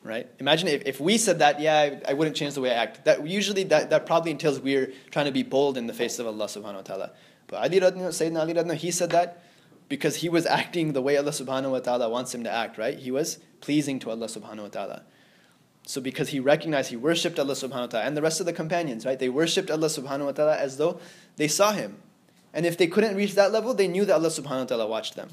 [0.04, 0.30] Right?
[0.39, 3.04] Imagine if, if we said that, yeah, I, I wouldn't change the way I act.
[3.04, 6.26] That usually that, that probably entails we're trying to be bold in the face of
[6.28, 7.12] Allah subhanahu wa ta'ala.
[7.48, 9.43] But Ali Radna, Sayyidina Ali Radna, he said that
[9.90, 12.98] because he was acting the way Allah subhanahu wa ta'ala wants him to act, right?
[12.98, 15.04] He was pleasing to Allah subhanahu wa ta'ala.
[15.86, 18.54] So because he recognized he worshipped Allah subhanahu wa ta'ala and the rest of the
[18.54, 19.18] companions, right?
[19.18, 21.00] They worshipped Allah subhanahu wa ta'ala as though
[21.38, 21.98] they saw him.
[22.54, 25.16] And if they couldn't reach that level, they knew that Allah subhanahu wa ta'ala watched
[25.16, 25.30] them,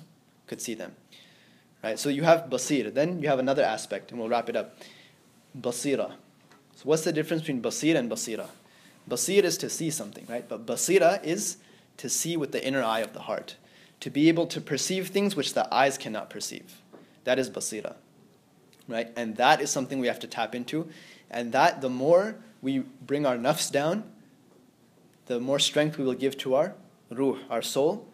[0.47, 0.95] could see them.
[1.83, 1.99] Right?
[1.99, 2.93] So you have basir.
[2.95, 4.79] Then you have another aspect, and we'll wrap it up.
[5.59, 6.13] Basira.
[6.77, 8.47] So what's the difference between basir and basira?
[9.09, 10.49] Basir is to see something, right?
[10.49, 11.59] But basira is
[11.99, 13.57] to see with the inner eye of the heart.
[14.05, 16.83] To be able to perceive things which the eyes cannot perceive.
[17.25, 17.95] That is basira.
[18.87, 19.11] Right?
[19.17, 20.91] And that is something we have to tap into.
[21.31, 24.05] And that the more we bring our nafs down,
[25.25, 26.75] the more strength we will give to our
[27.09, 28.07] ruh, our soul,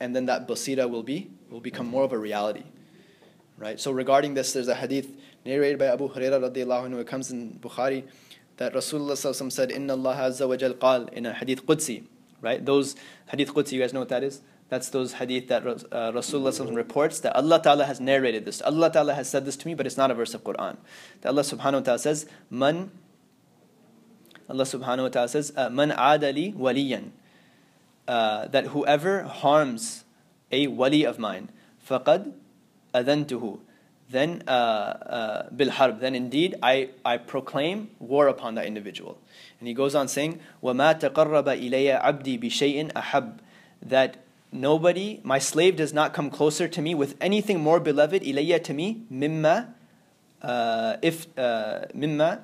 [0.00, 2.64] and then that basira will be will become more of a reality.
[3.58, 3.78] Right?
[3.78, 5.08] So regarding this, there's a hadith
[5.46, 6.98] narrated by Abu Hurairah radiallahu anhu.
[6.98, 8.02] It comes in Bukhari
[8.56, 12.02] that Rasulullah said, Inna Allah Azza wa Jal qal in a hadith Qudsi.
[12.40, 12.64] Right?
[12.66, 12.96] Those
[13.28, 14.40] hadith Qudsi, you guys know what that is?
[14.69, 18.61] That's those hadith that uh, Rasulullah reports that Allah Ta'ala has narrated this.
[18.61, 20.77] Allah Ta'ala has said this to me, but it's not a verse of Quran.
[21.21, 22.91] That Allah subhanahu wa ta'ala says, Man
[24.49, 27.11] Allah subhanahu wa ta'ala says, uh, Man adali waliyan
[28.07, 30.03] uh, that whoever harms
[30.51, 31.49] a wali of mine,
[31.87, 32.33] فَقَدْ
[32.93, 33.59] أَذَنْتُهُ
[34.09, 39.17] then uh, uh, bilharb, then indeed I, I proclaim war upon that individual.
[39.59, 43.39] And he goes on saying, وَمَا تَقَرَّبَ إِلَيَّ عَبْدِي بِشَيْءٍ أَحَبْ
[43.81, 44.17] That
[44.51, 48.73] nobody, my slave does not come closer to me with anything more beloved, إِلَيَّ to
[48.73, 49.73] me, مِمَّا
[50.41, 52.41] uh, if uh, مِمَّا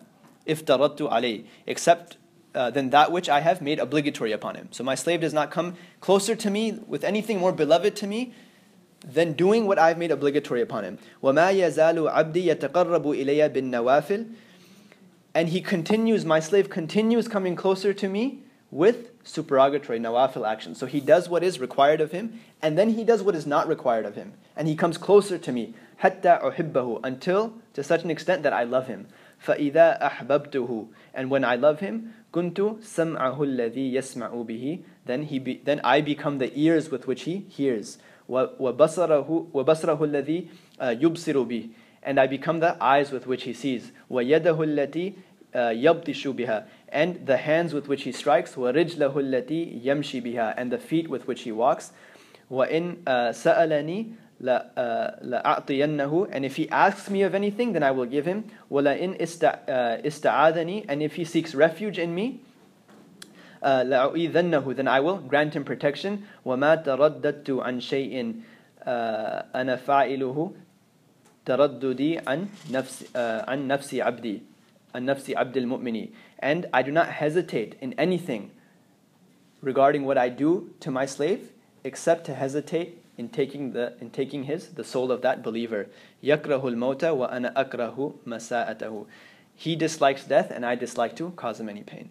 [0.48, 2.18] افترضت عليه except
[2.56, 4.70] uh, than that which I have made obligatory upon him.
[4.72, 8.34] So my slave does not come closer to me with anything more beloved to me
[9.06, 10.98] than doing what I've made obligatory upon him.
[11.24, 14.34] وَمَا يَزَالُ عَبْدِي يَتَقَرَّبُ إِلَيَّ بِالنَّوَافِلِ
[15.36, 20.76] And he continues, my slave continues coming closer to me with supererogatory nawafil action.
[20.76, 23.68] So he does what is required of him, and then he does what is not
[23.68, 24.34] required of him.
[24.56, 25.74] And he comes closer to me,
[26.04, 29.08] حَتَّى أُحِبَّهُ Until, to such an extent that I love him.
[29.46, 35.62] فَإِذَا أَحْبَبْتُهُ And when I love him, kuntu sam'ahu alladhi yasma'u bihi then he be,
[35.64, 40.88] then I become the ears with which he hears wa basarahu wa basarahu alladhi uh,
[40.90, 41.72] yubsiru bihi
[42.04, 45.16] and I become the eyes with which he sees wa yadahu allati
[45.54, 50.54] uh, yabtishu biha and the hands with which he strikes wa rijlahu allati yamshi biha
[50.58, 51.92] and the feet with which he walks
[52.50, 58.06] wa in uh, sa'alani لَأَعْطِيَنَّهُ And if he asks me of anything, then I will
[58.06, 58.46] give him.
[58.72, 62.40] وَلَئِنْ إِسْتَعَاذَنِي And if he seeks refuge in me,
[63.62, 66.26] لَأُعِيذَنَّهُ Then I will grant him protection.
[66.46, 68.42] وَمَا تَرَدَّدْتُ عَنْ شَيْءٍ
[68.88, 70.54] أَنَا فَاعِلُهُ
[71.46, 74.42] تَرَدُّدِي عَنْ نَفْسِ عَنْ نَفْسِ عَبْدِي
[74.96, 75.98] عَنْ نَفْسِ عَبْدِ الْمُؤْمِنِ
[76.39, 78.51] and I do not hesitate in anything
[79.63, 81.53] regarding what I do to my slave,
[81.85, 85.87] except to hesitate in taking the in taking his the soul of that believer.
[86.23, 89.07] Yakrahul mota wa ana akrahu masa'atahu.
[89.55, 92.11] He dislikes death and I dislike to cause him any pain.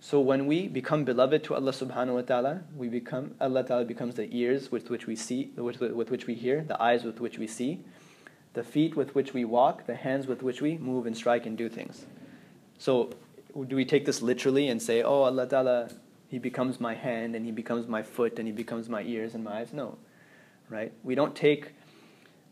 [0.00, 4.16] So when we become beloved to Allah subhanahu wa ta'ala, we become Allah ta'ala becomes
[4.16, 7.38] the ears with which we see with, with which we hear, the eyes with which
[7.38, 7.80] we see,
[8.54, 11.56] the feet with which we walk, the hands with which we move and strike and
[11.56, 12.06] do things.
[12.78, 13.10] So
[13.64, 15.90] do we take this literally and say, Oh Allah Ta'ala,
[16.28, 19.44] He becomes my hand and He becomes my foot and He becomes my ears and
[19.44, 19.72] my eyes?
[19.72, 19.98] No
[20.68, 20.92] right?
[21.02, 21.72] We don't take,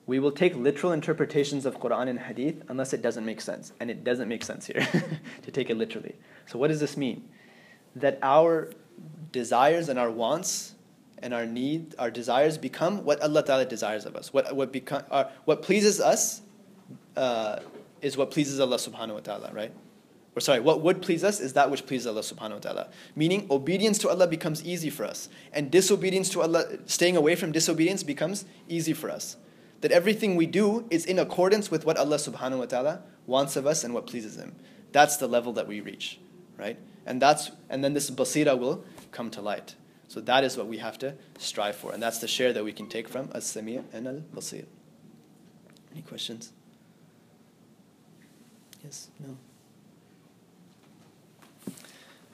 [0.07, 3.73] we will take literal interpretations of Quran and Hadith unless it doesn't make sense.
[3.81, 4.87] And it doesn't make sense here
[5.43, 6.15] to take it literally.
[6.47, 7.29] So, what does this mean?
[7.97, 8.71] That our
[9.33, 10.75] desires and our wants
[11.23, 14.33] and our need, our desires become what Allah Ta'ala desires of us.
[14.33, 16.43] What, what, become, our, what pleases us
[17.17, 17.61] uh,
[18.03, 19.73] is what pleases Allah subhanahu wa ta'ala, right?
[20.37, 22.89] Or sorry, what would please us is that which pleases Allah subhanahu wa ta'ala.
[23.14, 25.28] Meaning obedience to Allah becomes easy for us.
[25.53, 29.37] And disobedience to Allah, staying away from disobedience becomes easy for us.
[29.80, 33.66] That everything we do is in accordance with what Allah subhanahu wa ta'ala wants of
[33.66, 34.57] us and what pleases Him.
[34.91, 36.18] That's the level that we reach,
[36.59, 36.78] right?
[37.07, 39.76] And that's and then this basira will come to light.
[40.09, 41.93] So that is what we have to strive for.
[41.93, 44.66] And that's the share that we can take from as-sami' and al-basir.
[45.93, 46.53] Any questions?
[48.82, 49.09] Yes?
[49.20, 49.37] No?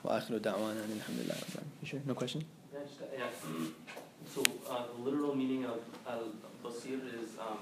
[0.04, 1.72] وآخر دعوانا أن الحمد لله رب العالمين.
[1.82, 2.02] You sure?
[2.06, 2.42] No question?
[2.74, 3.30] Yeah, just, uh, yeah.
[4.34, 6.30] So uh, the literal meaning of al
[6.64, 7.60] basir is um,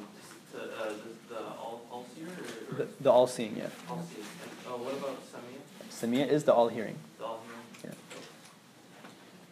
[0.51, 3.69] to, uh, the, the all all seer or, or The, the all-seeing, yeah.
[3.89, 4.27] all seeing.
[4.43, 5.61] And, uh, what about samia?
[5.99, 6.97] Samia is the all-hearing.
[7.19, 7.39] The all
[7.81, 7.97] hearing.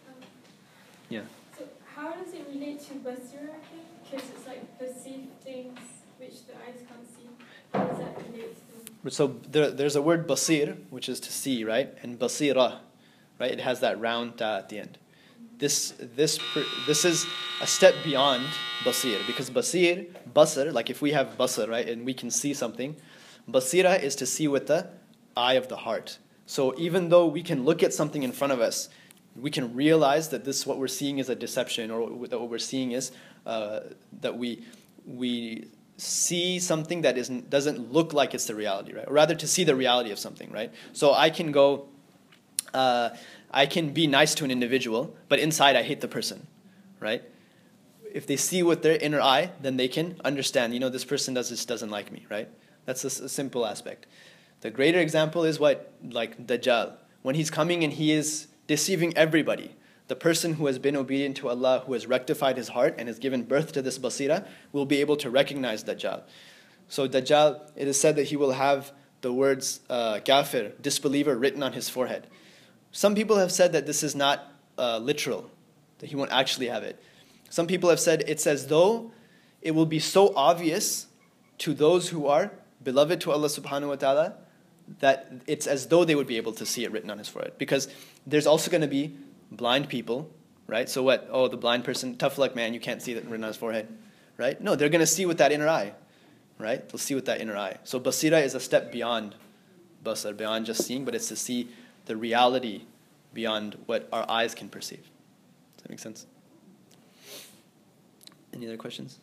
[0.08, 0.14] Um,
[1.10, 1.26] Yeah.
[1.58, 1.62] So
[1.94, 3.56] how does it relate to basira?
[4.04, 5.78] Because it's like perceive things
[6.20, 7.28] which the eyes can't see.
[7.72, 8.65] How does that relate to?
[9.09, 11.93] So there, there's a word basir, which is to see, right?
[12.03, 12.79] And basira,
[13.39, 13.51] right?
[13.51, 14.97] It has that round ta at the end.
[15.57, 16.39] This, this,
[16.85, 17.25] this is
[17.61, 18.45] a step beyond
[18.83, 22.95] basir because basir, basar, like if we have basar, right, and we can see something,
[23.49, 24.87] basira is to see with the
[25.35, 26.19] eye of the heart.
[26.45, 28.89] So even though we can look at something in front of us,
[29.35, 32.57] we can realize that this what we're seeing is a deception, or that what we're
[32.57, 33.11] seeing is
[33.45, 33.81] uh,
[34.21, 34.63] that we
[35.05, 35.67] we
[35.97, 39.07] see something that isn't doesn't look like it's the reality, right?
[39.07, 40.71] Or rather, to see the reality of something, right?
[40.93, 41.89] So I can go.
[42.73, 43.09] Uh,
[43.49, 46.47] I can be nice to an individual, but inside I hate the person,
[46.99, 47.23] right?
[48.13, 51.33] If they see with their inner eye, then they can understand, you know, this person
[51.33, 52.49] does this doesn't like me, right?
[52.85, 54.05] That's a simple aspect.
[54.61, 56.93] The greater example is what, like Dajjal.
[57.21, 59.75] When he's coming and he is deceiving everybody,
[60.07, 63.19] the person who has been obedient to Allah, who has rectified his heart and has
[63.19, 66.21] given birth to this basira, will be able to recognize Dajjal.
[66.87, 68.91] So Dajjal, it is said that he will have
[69.21, 72.27] the words uh, kafir, disbeliever, written on his forehead.
[72.91, 75.49] Some people have said that this is not uh, literal,
[75.99, 77.01] that he won't actually have it.
[77.49, 79.11] Some people have said it's as though
[79.61, 81.07] it will be so obvious
[81.59, 82.51] to those who are
[82.83, 84.35] beloved to Allah subhanahu wa ta'ala
[84.99, 87.53] that it's as though they would be able to see it written on his forehead.
[87.57, 87.89] Because
[88.25, 89.17] there's also going to be
[89.51, 90.31] blind people,
[90.67, 90.89] right?
[90.89, 91.27] So what?
[91.31, 93.87] Oh, the blind person, tough luck, man, you can't see that written on his forehead,
[94.37, 94.59] right?
[94.61, 95.93] No, they're going to see with that inner eye,
[96.57, 96.87] right?
[96.87, 97.77] They'll see with that inner eye.
[97.83, 99.35] So basira is a step beyond
[100.03, 101.69] basar, beyond just seeing, but it's to see
[102.05, 102.83] the reality
[103.33, 105.09] beyond what our eyes can perceive.
[105.75, 106.25] Does that make sense?
[108.53, 109.19] Any other questions?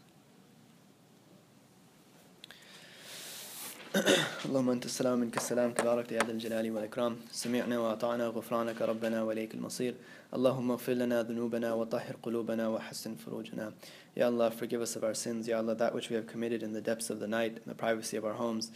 [4.45, 9.53] اللهم انت السلام منك السلام تبارك يا ذا الجلال والاكرام سمعنا واطعنا غفرانك ربنا واليك
[9.53, 9.93] المصير
[10.33, 13.73] اللهم اغفر لنا ذنوبنا وطهر قلوبنا وحسن فروجنا
[14.15, 16.73] Ya Allah forgive us of our sins Ya Allah that which we have committed in
[16.73, 18.71] the depths of the night in the privacy of our homes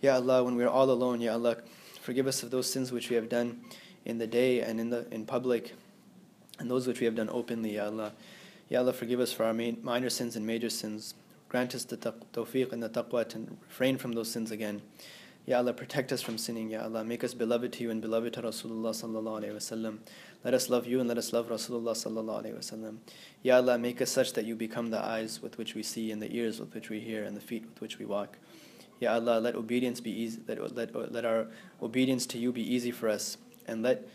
[0.00, 1.56] Ya Allah when we are all alone Ya Allah
[2.00, 3.60] forgive us of those sins which we have done
[4.04, 5.74] in the day and in the in public
[6.60, 8.12] and those which we have done openly Ya Allah
[8.68, 11.14] Ya Allah forgive us for our main, minor sins and major sins
[11.51, 14.81] Grant us the tawfiq and the taqwa to refrain from those sins again.
[15.45, 16.69] Ya Allah, protect us from sinning.
[16.69, 19.97] Ya Allah, make us beloved to you and beloved to Rasulullah sallallahu alaihi wasallam.
[20.45, 22.99] Let us love you and let us love Rasulullah sallallahu alaihi wasallam.
[23.43, 26.21] Ya Allah, make us such that you become the eyes with which we see and
[26.21, 28.37] the ears with which we hear and the feet with which we walk.
[29.01, 30.39] Ya Allah, let obedience be easy.
[30.47, 31.47] Let, let, let our
[31.81, 33.35] obedience to you be easy for us
[33.67, 34.07] and let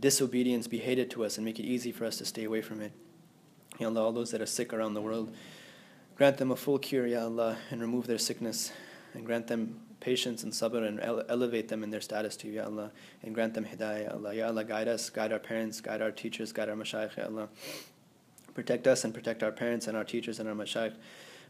[0.00, 2.80] disobedience be hated to us and make it easy for us to stay away from
[2.80, 2.92] it.
[3.78, 5.34] Ya Allah, all those that are sick around the world,
[6.18, 8.72] Grant them a full cure, Ya Allah, and remove their sickness.
[9.14, 12.54] And grant them patience and sabr and ele- elevate them in their status to you,
[12.54, 12.90] Ya Allah.
[13.22, 14.34] And grant them hidayah, Ya Allah.
[14.34, 17.48] Ya Allah, guide us, guide our parents, guide our teachers, guide our mashayikh, Ya Allah.
[18.52, 20.94] Protect us and protect our parents and our teachers and our mashayikh.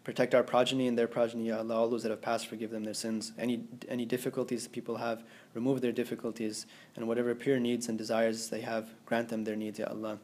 [0.04, 1.74] Protect our progeny and their progeny, Ya Allah.
[1.74, 3.32] All those that have passed, forgive them their sins.
[3.38, 6.66] Any, any difficulties people have, remove their difficulties.
[6.94, 10.18] And whatever pure needs and desires they have, grant them their needs, Ya Allah.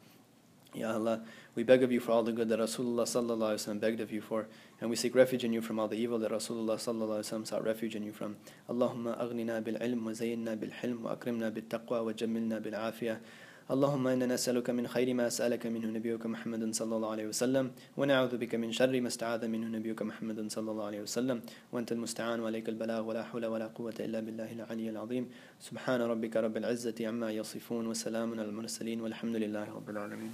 [0.74, 1.22] Ya Allah,
[1.55, 4.11] we beg of you for all the good that Rasulullah sallallahu alaihi wasallam begged of
[4.11, 4.47] you for,
[4.81, 7.47] and we seek refuge in you from all the evil that Rasulullah sallallahu alaihi wasallam
[7.47, 8.37] sought refuge in you from.
[8.69, 12.73] Allahumma aghnina bil ilm wa zayyinna bil hilm wa akrimna bil taqwa wa jammilna bil
[12.73, 13.19] afiyah.
[13.69, 18.37] اللهم إنا نسألك من خير ما سألك منه نبيك محمد صلى الله عليه وسلم ونعوذ
[18.37, 21.41] بك من شر ما استعاذ منه نبيك محمد صلى الله عليه وسلم
[21.71, 25.29] وأنت المستعان وعليك البلاغ ولا حول ولا قوة إلا بالله العلي العظيم
[25.59, 30.33] سبحان ربك رب العزة عما يصفون وسلام على المرسلين والحمد لله رب العالمين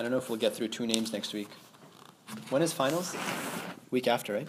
[0.00, 1.48] I don't know if we'll get through two names next week.
[2.48, 3.14] When is finals?
[3.90, 4.48] Week after, right?